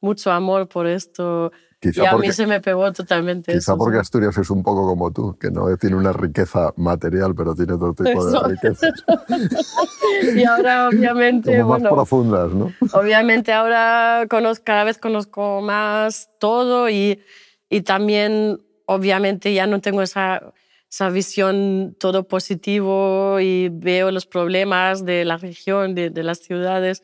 [0.00, 1.52] mucho amor por esto.
[1.84, 3.52] Quizá y a porque, mí se me pegó totalmente.
[3.52, 3.98] Quizá eso, porque.
[3.98, 7.92] Asturias es un poco como tú, que no tiene una riqueza material, pero tiene otro
[7.92, 9.04] tipo de riquezas.
[10.34, 12.72] y ahora, obviamente, como más bueno, profundas, ¿no?
[12.94, 17.20] obviamente ahora conozco, cada vez conozco más todo y,
[17.68, 20.54] y también, obviamente, ya no tengo esa,
[20.90, 27.02] esa visión todo positivo y veo los problemas de la región, de, de las ciudades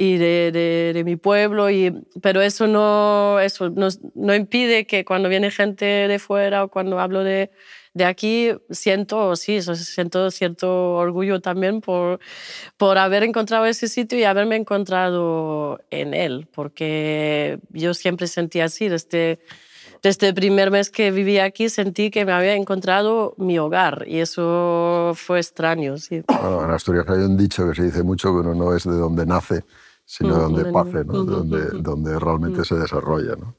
[0.00, 5.04] y de, de, de, mi pueblo, y, pero eso, no, eso no, no, impide que
[5.04, 7.50] cuando viene gente de fuera o cuando hablo de,
[7.94, 12.20] de aquí, siento, sí, siento cierto orgullo también por,
[12.76, 18.88] por haber encontrado ese sitio y haberme encontrado en él, porque yo siempre sentí así,
[18.88, 19.40] desde,
[20.00, 24.20] desde el primer mes que viví aquí sentí que me había encontrado mi hogar y
[24.20, 26.22] eso fue extraño, sí.
[26.28, 28.94] Bueno, en Asturias hay un dicho que se dice mucho que uno no es de
[28.94, 29.64] donde nace,
[30.08, 31.22] sino de donde pase, ¿no?
[31.22, 33.36] de donde, donde realmente se desarrolla.
[33.36, 33.54] ¿no?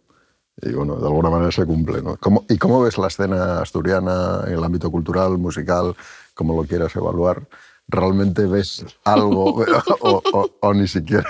[0.64, 2.02] Y bueno, de alguna manera se cumple.
[2.02, 2.18] ¿no?
[2.18, 5.96] ¿Cómo, ¿Y cómo ves la escena asturiana en el ámbito cultural, musical,
[6.34, 7.48] como lo quieras evaluar?
[7.88, 9.64] ¿Realmente ves algo
[10.02, 11.30] o, o, o, ni siquiera?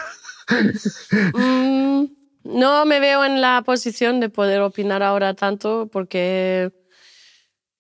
[1.33, 2.05] Mm,
[2.45, 6.71] no me veo en la posición de poder opinar ahora tanto porque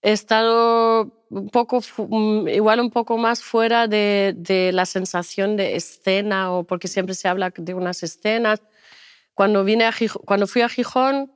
[0.01, 5.75] he estado un poco, mm, igual un poco más fuera de, de, la sensación de
[5.75, 8.61] escena o porque siempre se habla de unas escenas.
[9.33, 11.31] Cuando, vine a Gijón, cuando fui a Gijón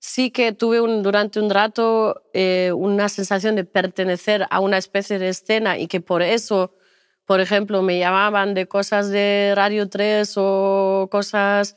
[0.00, 5.18] sí que tuve un, durante un rato eh, una sensación de pertenecer a una especie
[5.18, 6.74] de escena y que por eso,
[7.24, 11.76] por ejemplo, me llamaban de cosas de Radio 3 o cosas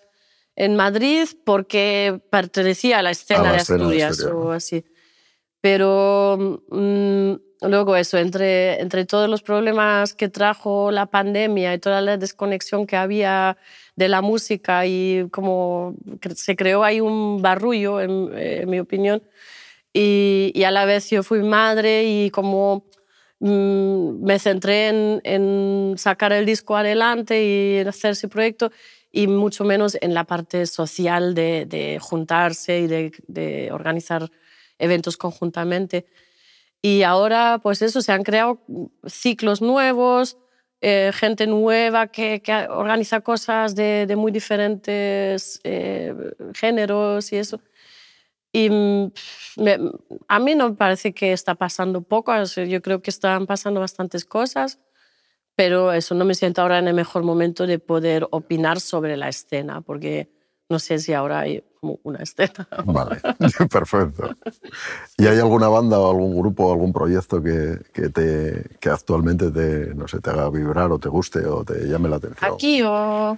[0.55, 4.85] en Madrid porque pertenecía a la escena, a la de Asturias o así.
[5.61, 12.01] Pero mmm, luego eso, entre, entre todos los problemas que trajo la pandemia y toda
[12.01, 13.57] la desconexión que había
[13.95, 15.95] de la música y como
[16.35, 19.21] se creó ahí un barrullo, en, en mi opinión,
[19.93, 22.85] y, y, a la vez yo fui madre y como
[23.39, 28.71] mmm, me centré en, en, sacar el disco adelante y en hacer ese proyecto
[29.11, 34.29] y mucho menos en la parte social de, de juntarse y de, de organizar
[34.81, 36.05] eventos conjuntamente.
[36.81, 38.59] Y ahora, pues eso, se han creado
[39.05, 40.37] ciclos nuevos,
[40.81, 46.13] eh, gente nueva que, que, organiza cosas de, de muy diferentes eh,
[46.55, 47.61] géneros y eso.
[48.51, 49.77] Y me,
[50.27, 54.25] a mí no me parece que está pasando poco, yo creo que están pasando bastantes
[54.25, 54.79] cosas,
[55.55, 59.29] pero eso no me siento ahora en el mejor momento de poder opinar sobre la
[59.29, 60.29] escena, porque
[60.71, 62.67] no sé si ahora hay como una escena.
[62.85, 63.17] Vale,
[63.69, 64.33] perfecto.
[65.17, 69.51] ¿Y hay alguna banda o algún grupo o algún proyecto que, que, te, que actualmente
[69.51, 72.53] te, no sé, te haga vibrar o te guste o te llame la atención?
[72.53, 73.37] Aquí o...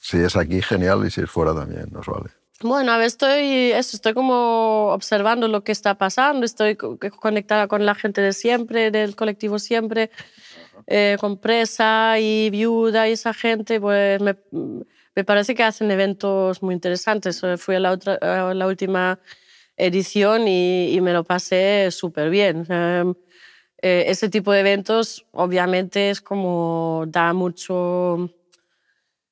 [0.00, 2.30] Si es aquí, genial, y si es fuera también, nos vale.
[2.62, 7.84] Bueno, a ver, estoy, eso, estoy como observando lo que está pasando, estoy conectada con
[7.84, 10.10] la gente de siempre, del colectivo siempre,
[10.86, 14.36] eh, con Presa y Viuda y esa gente, pues me,
[15.16, 17.42] me, parece que hacen eventos muy interesantes.
[17.56, 19.18] Fui a la, otra, a la última
[19.76, 22.66] edición y, y, me lo pasé súper bien.
[23.82, 28.30] Eh, ese tipo de eventos obviamente es como da mucho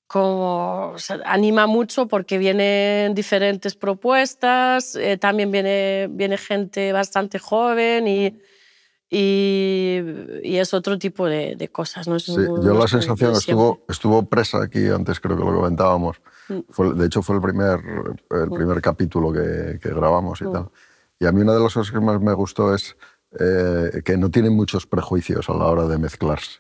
[0.06, 0.94] como
[1.24, 8.38] anima mucho porque vienen diferentes propuestas, eh, también viene, viene gente bastante joven y,
[9.16, 10.00] y,
[10.42, 12.08] y es otro tipo de, de cosas.
[12.08, 12.18] ¿no?
[12.18, 16.58] Sí, yo la sensación estuvo, estuvo presa aquí, antes creo que lo comentábamos, mm.
[16.70, 17.80] fue, de hecho fue el primer,
[18.30, 18.54] el mm.
[18.54, 20.52] primer capítulo que, que grabamos y mm.
[20.52, 20.68] tal.
[21.20, 22.96] Y a mí una de las cosas que más me gustó es
[23.38, 26.58] eh, que no tienen muchos prejuicios a la hora de mezclarse.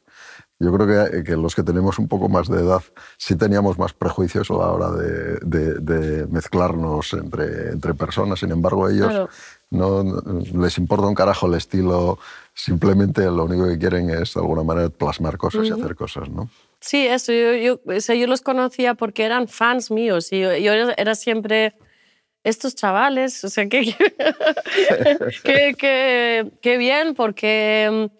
[0.60, 2.82] Yo creo que, que, los que tenemos un poco más de edad
[3.18, 8.38] sí teníamos más prejuicios a la hora de, de, de mezclarnos entre, entre, personas.
[8.38, 9.28] Sin embargo, ellos claro.
[9.70, 10.22] no,
[10.54, 12.18] les importa un carajo el estilo,
[12.54, 15.78] simplemente lo único que quieren es de alguna manera plasmar cosas uh -huh.
[15.78, 16.48] y hacer cosas, ¿no?
[16.80, 17.32] Sí, eso.
[17.32, 21.14] Yo, yo, o sea, yo los conocía porque eran fans míos y yo, yo era
[21.14, 21.74] siempre
[22.44, 23.94] estos chavales, o sea, qué
[25.44, 28.10] que, que, que, bien, porque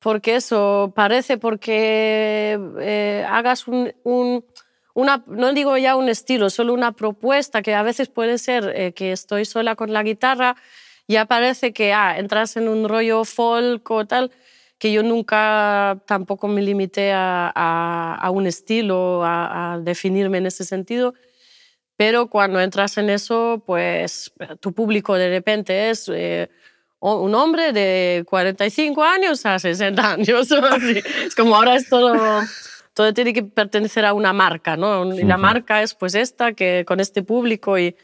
[0.00, 4.44] porque eso parece porque eh, hagas un, un,
[4.92, 8.92] una, no digo ya un estilo, solo una propuesta que a veces puede ser eh,
[8.92, 10.56] que estoy sola con la guitarra,
[11.08, 14.30] ya parece que ah, entras en un rollo folk o tal,
[14.78, 20.46] que yo nunca tampoco me limité a, a, a un estilo, a, a, definirme en
[20.46, 21.14] ese sentido,
[21.96, 26.08] pero cuando entras en eso, pues tu público de repente es...
[26.12, 26.48] Eh,
[27.12, 30.48] un hombre de 45 años a 60 años.
[31.26, 32.14] es como ahora es todo,
[32.94, 35.14] todo tiene que pertenecer a una marca, ¿no?
[35.14, 37.94] Y la marca es pues esta, que con este público y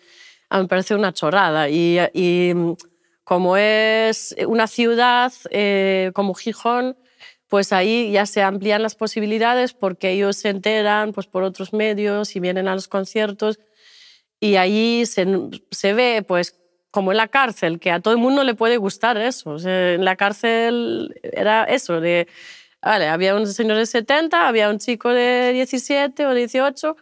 [0.50, 1.68] me parece una chorrada.
[1.70, 2.52] Y, y
[3.30, 6.96] como es una ciudad eh, como Gijón,
[7.46, 12.34] pues ahí ya se amplían las posibilidades porque ellos se enteran pues, por otros medios
[12.34, 13.60] y vienen a los conciertos
[14.40, 15.28] y ahí se,
[15.70, 16.58] se ve pues
[16.90, 19.58] como en la cárcel, que a todo el mundo le puede gustar eso.
[19.64, 22.26] En la cárcel era eso, de,
[22.82, 26.96] vale, había un señor de 70, había un chico de 17 o 18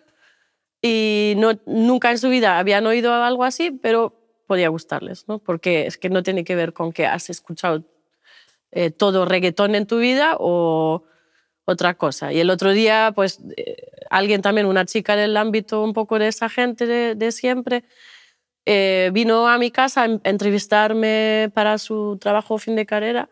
[0.82, 4.17] y no, nunca en su vida habían oído algo así, pero
[4.48, 5.38] podía gustarles, ¿no?
[5.38, 7.84] Porque es que no tiene que ver con que has escuchado
[8.72, 11.04] eh, todo reggaetón en tu vida o
[11.66, 12.32] otra cosa.
[12.32, 13.76] Y el otro día, pues, eh,
[14.11, 17.84] alguien también, una chica del ámbito un poco de esa gente de, siempre,
[18.64, 23.28] eh, vino a mi casa a entrevistarme para su trabajo fin de carrera.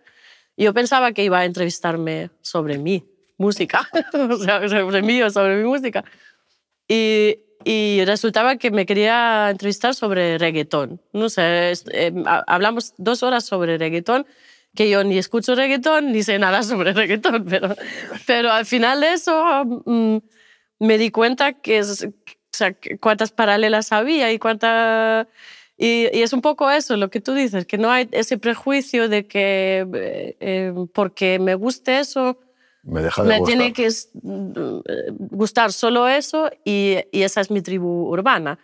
[0.56, 3.04] Yo pensaba que iba a entrevistarme sobre mi
[3.38, 6.04] música, o sea, sobre mí o sobre mi música.
[6.88, 11.00] Y, y, resultaba que me quería entrevistar sobre reggaetón.
[11.12, 12.12] No sé, eh,
[12.46, 14.24] hablamos dos horas sobre reggaetón,
[14.76, 17.74] que yo ni escucho reggaetón ni sé nada sobre reggaetón, pero,
[18.24, 20.18] pero al final eso mmm,
[20.78, 22.12] me di cuenta que es, o
[22.52, 25.28] sea, cuántas paralelas había y cuánta...
[25.76, 29.08] Y, y, es un poco eso, lo que tú dices, que no hay ese prejuicio
[29.08, 32.38] de que eh, eh porque me guste eso,
[32.86, 33.58] me, deja de me gustar.
[33.58, 33.88] tiene que
[35.18, 38.58] gustar solo eso y, y, esa es mi tribu urbana.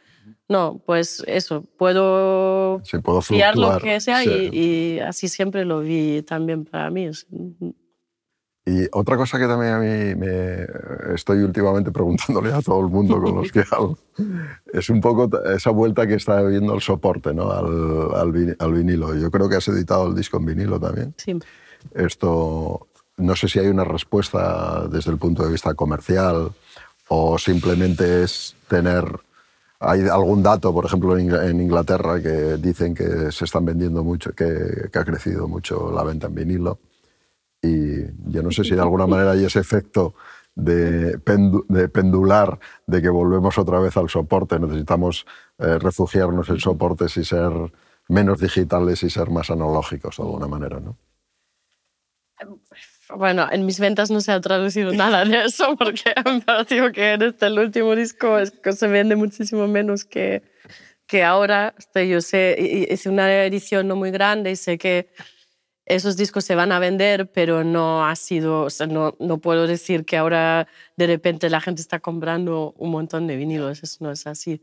[0.48, 4.50] No, pues eso, puedo, sí, puedo fiar lo que sea sí.
[4.52, 7.10] y, y, así siempre lo vi también para mí.
[8.64, 10.66] Y otra cosa que también a mí me
[11.14, 13.98] estoy últimamente preguntándole a todo el mundo con los que hablo
[14.72, 17.50] es un poco esa vuelta que está viendo el soporte ¿no?
[17.50, 19.16] al, al, al, vinilo.
[19.16, 21.12] Yo creo que has editado el disco en vinilo también.
[21.16, 21.36] Sí.
[21.94, 26.52] Esto, no sé si hay una respuesta desde el punto de vista comercial
[27.08, 29.04] o simplemente es tener...
[29.84, 34.88] Hay algún dato, por ejemplo, en Inglaterra que dicen que se están vendiendo mucho, que,
[34.94, 36.78] ha crecido mucho la venta en vinilo
[37.60, 40.14] y yo no sé si de alguna manera hay ese efecto
[40.54, 44.58] de, pendu de, pendular, de que volvemos otra vez al soporte.
[44.60, 45.26] Necesitamos
[45.58, 47.52] eh, refugiarnos en soportes y ser
[48.08, 50.96] menos digitales y ser más analógicos de alguna manera, ¿no?
[53.16, 57.12] Bueno, en mis ventas no se ha traducido nada de eso porque me pareció que
[57.12, 60.42] en este el último disco es que se vende muchísimo menos que,
[61.06, 61.74] que ahora.
[61.78, 65.08] Este, yo sé, hice una edición no muy grande y sé que
[65.84, 69.66] esos discos se van a vender, pero no ha sido, o sea, no, no, puedo
[69.66, 74.12] decir que ahora de repente la gente está comprando un montón de vinilos, eso no
[74.12, 74.62] es así.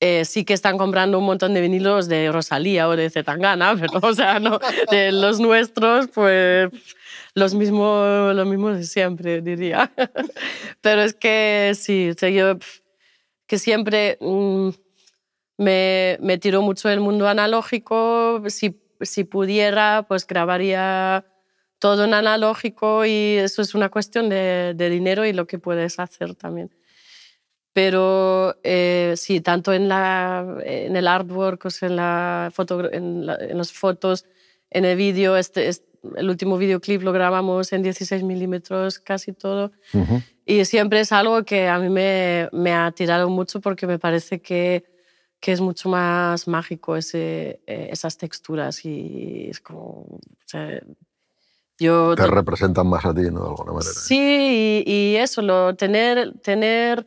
[0.00, 4.00] eh, sí que están comprando un montón de vinilos de Rosalía o de Zetangana, pero
[4.02, 4.58] o sea, no,
[4.90, 6.70] de los nuestros, pues
[7.34, 9.92] los mismos lo mismo de siempre, diría.
[10.80, 12.58] Pero es que sí, yo
[13.46, 14.68] que siempre mm,
[15.58, 18.42] me, me tiró mucho el mundo analógico.
[18.48, 21.24] Si, si pudiera, pues grabaría
[21.80, 26.34] todo en analógico y eso es una cuestión de, dinero y lo que puedes hacer
[26.36, 26.70] también.
[27.72, 33.72] Pero eh, sí, tanto en, la, en el artwork, o en, la foto, en, las
[33.72, 34.26] fotos,
[34.70, 39.72] en el vídeo, este, este, el último videoclip lo grabamos en 16 milímetros casi todo.
[40.46, 44.40] Y siempre es algo que a mí me, me, ha tirado mucho porque me parece
[44.40, 44.84] que,
[45.38, 50.20] que es mucho más mágico ese, eh, esas texturas y es como...
[51.78, 53.42] yo, Te representan más a ti, ¿no?
[53.42, 53.92] De alguna manera.
[53.92, 57.06] Sí, y, y eso, lo, tener, tener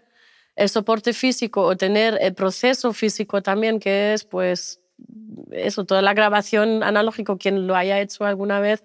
[0.56, 4.83] el soporte físico o tener el proceso físico también, que es pues
[5.52, 8.84] eso, toda la grabación analógico, quien lo haya hecho alguna vez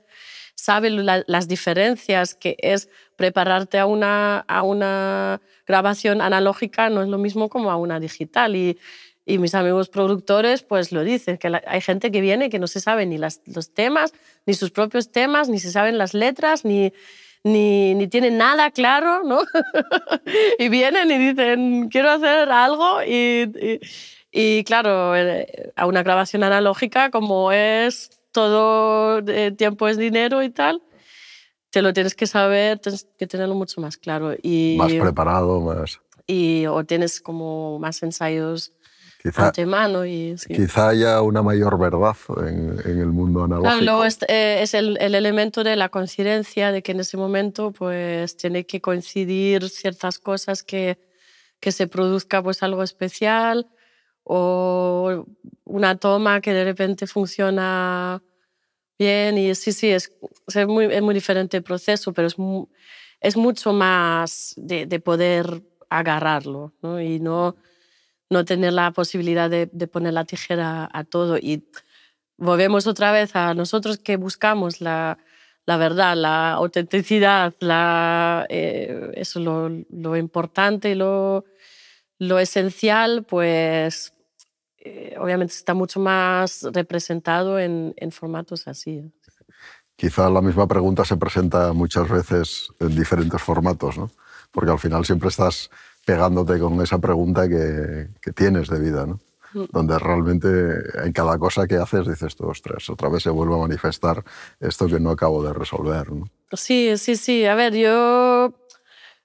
[0.55, 7.19] sabe las diferencias que es prepararte a una, a una grabación analógica, no es lo
[7.19, 8.57] mismo como a una digital.
[8.57, 8.77] Y,
[9.25, 12.81] y mis amigos productores pues lo dicen, que hay gente que viene que no se
[12.81, 14.12] sabe ni las, los temas,
[14.47, 16.93] ni sus propios temas, ni se saben las letras, ni
[17.45, 19.41] ni, ni tienen nada claro, ¿no?
[20.59, 23.81] y vienen y dicen, quiero hacer algo y, y,
[24.64, 30.83] claro, eh, a una grabación analógica, como es todo eh, tiempo es dinero y tal,
[31.70, 34.35] te lo tienes que saber, tienes que tenerlo mucho más claro.
[34.43, 36.01] Y, más preparado, más...
[36.26, 38.72] Y, o tienes como más ensayos
[39.22, 40.05] quizá, antemano.
[40.05, 42.16] Y, Quizá haya una mayor verdad
[42.47, 43.81] en, en el mundo analógico.
[43.81, 47.72] Claro, es, eh, es el, el, elemento de la coincidencia, de que en ese momento
[47.72, 50.99] pues tiene que coincidir ciertas cosas que,
[51.61, 53.68] que se produzca pues algo especial
[54.29, 55.26] o
[55.64, 58.22] una toma que de repente funciona
[58.99, 60.12] bien y sí, sí, es,
[60.55, 62.37] es, muy, es muy diferente el proceso, pero es,
[63.20, 67.01] es mucho más de, de poder agarrarlo ¿no?
[67.01, 67.57] y no
[68.31, 71.39] no tener la posibilidad de, poner la tijera a todo.
[71.39, 71.64] Y
[72.37, 75.18] volvemos otra vez a nosotros que buscamos la,
[75.66, 81.45] la verdad, la autenticidad, la, eh, eso lo, lo, importante lo,
[82.18, 84.14] lo esencial, pues
[84.81, 89.12] eh, obviamente está mucho más representado en, en formatos así.
[89.97, 94.11] Quizá la misma pregunta se presenta muchas veces en diferentes formatos, ¿no?
[94.51, 95.70] porque al final siempre estás
[96.05, 99.20] pegándote con esa pregunta que, que tienes de vida, ¿no?
[99.55, 99.64] Mm.
[99.72, 100.49] donde realmente
[101.05, 104.22] en cada cosa que haces dices tú, ostras, otra vez se vuelve a manifestar
[104.61, 106.12] esto que no acabo de resolver.
[106.12, 106.29] ¿no?
[106.53, 107.47] Sí, sí, sí.
[107.47, 108.53] A ver, yo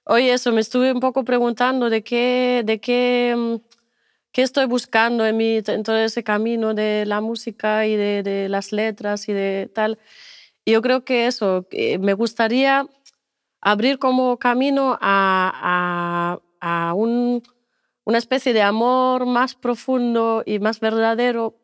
[0.04, 3.73] hoy eso me estuve un poco preguntando de qué, de qué, mm,
[4.34, 8.72] qué estoy buscando en, mi, en todo ese camino de la música y de, las
[8.72, 9.98] letras y de tal.
[10.66, 11.66] Yo creo que eso,
[12.00, 12.86] me gustaría
[13.62, 17.42] abrir como camino a, a a un,
[18.04, 21.60] una especie de amor más profundo y más verdadero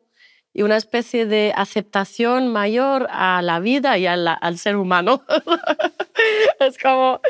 [0.53, 5.23] y una especie de aceptación mayor a la vida y al ser humano.
[6.59, 7.21] es como,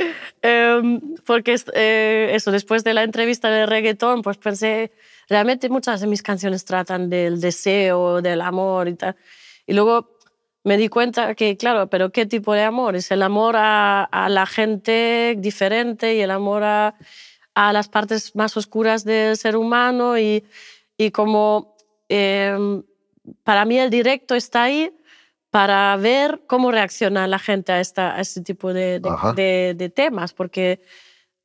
[0.41, 4.91] em, porque eh, eso, después de la entrevista de reggaetón, pues pensé,
[5.30, 9.15] realmente muchas de mis canciones tratan del deseo, del amor y tal.
[9.67, 10.17] Y luego
[10.63, 12.95] me di cuenta que, claro, pero ¿qué tipo de amor?
[12.95, 16.95] Es el amor a, a la gente diferente y el amor a
[17.53, 20.45] a las partes más oscuras del ser humano y,
[20.97, 21.76] y como
[22.09, 22.84] em,
[23.43, 24.91] para mí el directo está ahí
[25.49, 29.01] para ver cómo reacciona la gente a, esta, a este tipo de,
[29.36, 30.82] de, de, temas, porque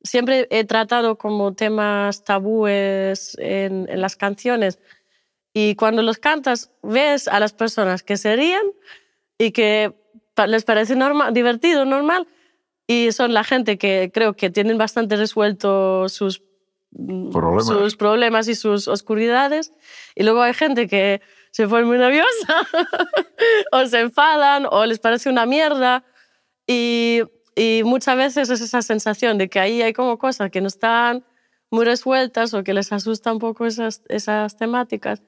[0.01, 4.79] siempre he tratado como temas tabúes en, en, las canciones.
[5.53, 8.71] Y cuando los cantas ves a las personas que se ríen
[9.37, 9.93] y que
[10.47, 12.27] les parece normal, divertido, normal,
[12.87, 16.41] y son la gente que creo que tienen bastante resuelto sus
[17.31, 19.73] problemas, sus problemas y sus oscuridades.
[20.15, 21.21] Y luego hay gente que
[21.51, 22.67] se pone muy nerviosa
[23.71, 26.03] o se enfadan o les parece una mierda.
[26.67, 27.21] Y,
[27.85, 31.25] muchas veces es esa sensación de que ahí hay como cosas que no están
[31.71, 35.23] muy resueltas o que les asusta un poco esas, esas temáticas.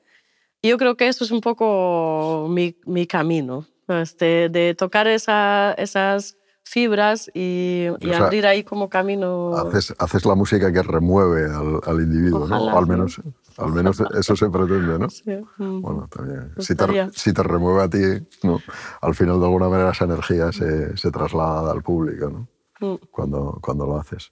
[0.61, 6.38] Yo creo que eso es un poco mi, mi camino, este, de tocar esa, esas
[6.69, 9.55] fibras y, y abrir ahí como camino.
[9.55, 12.77] Haces, haces, la música que remueve al, al individuo, ¿no?
[12.77, 13.19] al menos,
[13.57, 15.09] al menos eso se pretende, ¿no?
[15.09, 15.31] Sí.
[15.57, 15.81] Mm.
[15.81, 16.53] Bueno, también.
[16.59, 18.59] Si te, si te, remueve a ti, ¿no?
[19.01, 22.47] al final de alguna manera esa energía se, se traslada al público, ¿no?
[22.79, 22.99] Mm.
[23.09, 24.31] Cuando, cuando lo haces.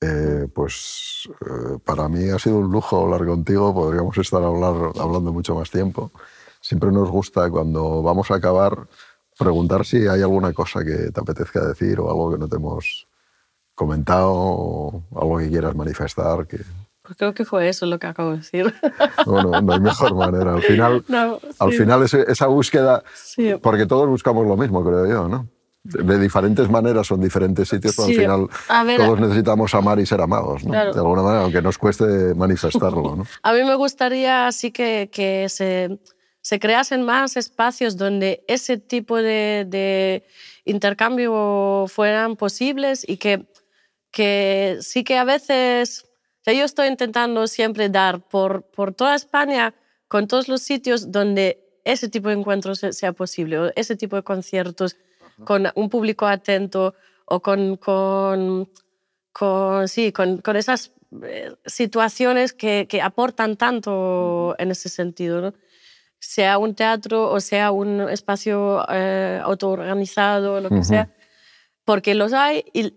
[0.00, 5.32] Eh, pues eh, para mí ha sido un lujo hablar contigo, podríamos estar hablar, hablando
[5.32, 6.10] mucho más tiempo.
[6.60, 8.88] Siempre nos gusta cuando vamos a acabar
[9.38, 13.06] preguntar si hay alguna cosa que te apetezca decir o algo que no te hemos
[13.74, 16.46] comentado o algo que quieras manifestar.
[16.46, 16.58] Que...
[17.02, 18.74] Pues creo que fue eso lo que acabo de decir.
[19.26, 20.54] Bueno, no hay mejor manera.
[20.54, 21.04] Al final,
[21.58, 23.02] al final esa búsqueda,
[23.62, 25.48] porque todos buscamos lo mismo, creo yo, ¿no?
[25.82, 30.64] De diferentes maneras, son diferentes sitios, pero al final todos necesitamos amar y ser amados,
[30.64, 30.72] ¿no?
[30.72, 33.26] De alguna manera, aunque nos cueste manifestarlo, ¿no?
[33.42, 35.98] A mí me gustaría así que, que se,
[36.44, 40.26] se creasen más espacios donde ese tipo de, de
[40.66, 43.46] intercambio fueran posibles y que,
[44.10, 46.04] que sí que a veces
[46.44, 49.74] yo estoy intentando siempre dar por, por toda España,
[50.06, 54.22] con todos los sitios donde ese tipo de encuentros sea posible, o ese tipo de
[54.22, 54.96] conciertos
[55.44, 58.68] con un público atento o con, con,
[59.32, 60.92] con sí, con, con, esas
[61.22, 65.54] eh, situaciones que, que, aportan tanto en ese sentido, ¿no?
[66.24, 71.10] Sea un teatro o sea un espacio eh, autoorganizado, lo que sea
[71.84, 72.94] porque los hay y,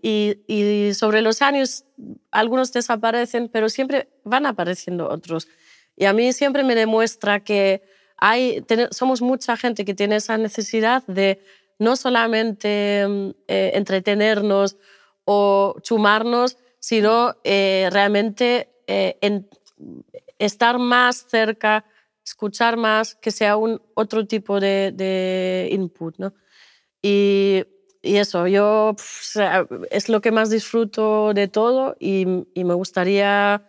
[0.48, 1.86] y, sobre los años
[2.32, 5.48] algunos desaparecen, pero siempre van apareciendo otros.
[5.96, 7.82] Y a mí siempre me demuestra que
[8.18, 11.44] hay, somos mucha gente que tiene esa necesidad de
[11.80, 14.78] no solamente mm, eh, entretenernos
[15.26, 18.70] o chumarnos, sino eh, realmente
[20.40, 21.84] estar más cerca,
[22.28, 26.18] escuchar más, que sea un otro tipo de, de input.
[26.18, 26.34] ¿no?
[27.02, 27.64] Y
[28.08, 28.96] y eso, yo
[29.92, 33.68] es lo que más disfruto de todo y, me gustaría,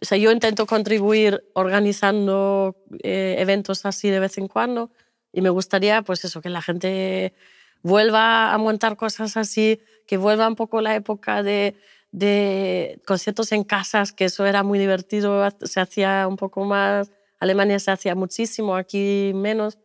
[0.00, 4.90] o sea, yo intento contribuir organizando eh, eventos así de vez en cuando
[5.32, 7.34] y me gustaría, pues eso, que la gente
[7.82, 11.74] vuelva a montar cosas así, que vuelva un poco la época de,
[12.12, 17.10] de conciertos en casas, que eso era muy divertido, se hacía un poco más,
[17.40, 19.78] Alemania se hacía muchísimo, aquí menos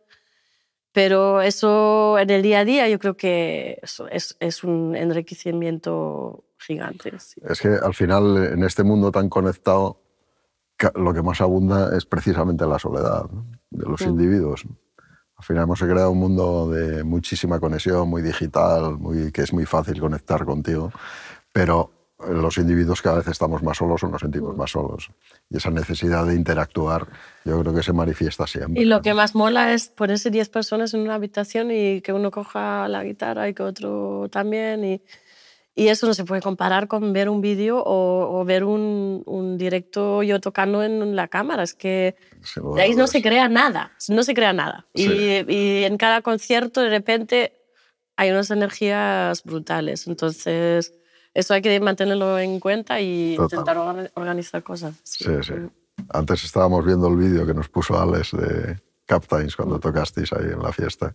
[0.94, 7.12] pero eso en el día a día yo creo que es, es un enriquecimiento gigante.
[7.16, 10.00] Es que al final en este mundo tan conectado
[10.94, 13.24] lo que más abunda es precisamente la soledad
[13.70, 14.64] de los individuos.
[15.36, 19.66] Al final hemos creado un mundo de muchísima conexión, muy digital, muy, que es muy
[19.66, 20.92] fácil conectar contigo,
[21.52, 21.90] pero
[22.28, 25.10] los individuos cada vez estamos más solos o nos sentimos más solos.
[25.50, 27.06] Y esa necesidad de interactuar
[27.44, 28.82] yo creo que se manifiesta siempre.
[28.82, 32.30] Y lo que más mola es ponerse 10 personas en una habitación y que uno
[32.30, 34.84] coja la guitarra y que otro también.
[34.84, 35.02] Y,
[35.74, 40.22] y eso no se puede comparar con ver un vídeo o, ver un, un, directo
[40.22, 41.64] yo tocando en la cámara.
[41.64, 42.16] Es que
[42.74, 44.86] de ahí no se crea nada, no se crea nada.
[44.94, 45.08] Y,
[45.52, 47.60] y en cada concierto de repente
[48.16, 50.06] hay unas energías brutales.
[50.06, 50.94] Entonces
[51.34, 53.76] eso hay que mantenerlo en cuenta y intentar
[54.14, 54.94] organizar cosas.
[55.02, 55.54] Sí, sí.
[56.10, 60.62] Antes estábamos viendo el vídeo que nos puso Alex de Captains cuando tocasteis ahí en
[60.62, 61.14] la fiesta.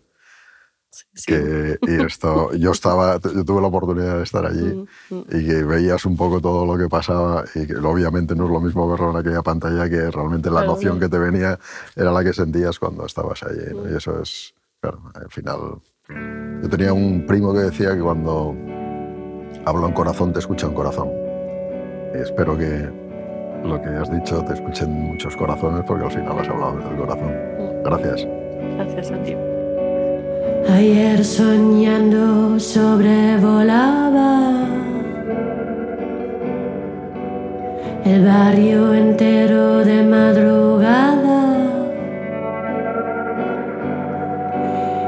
[0.90, 5.62] Sí, que, y esto, yo estaba, yo tuve la oportunidad de estar allí y que
[5.62, 9.12] veías un poco todo lo que pasaba y que obviamente no es lo mismo verlo
[9.12, 11.58] en aquella pantalla que realmente la noción que te venía
[11.94, 13.66] era la que sentías cuando estabas allí.
[13.88, 15.80] Y eso es, claro, al final...
[16.60, 18.52] Yo tenía un primo que decía que cuando
[19.70, 21.10] hablo en corazón, te escucha en corazón.
[22.14, 22.88] espero que
[23.64, 26.96] lo que has dicho te escuchen muchos corazones porque al final has hablado desde el
[26.96, 27.32] corazón.
[27.84, 28.26] Gracias.
[28.76, 29.36] Gracias a ti.
[30.68, 34.66] Ayer soñando sobrevolaba
[38.04, 41.56] el barrio entero de madrugada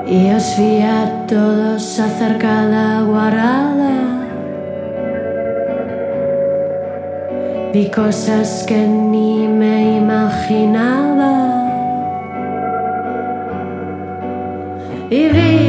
[0.07, 3.72] y os vi a todos acerca de guarada.
[7.73, 11.33] Vi cosas que ni me imaginaba.
[15.09, 15.62] Y vi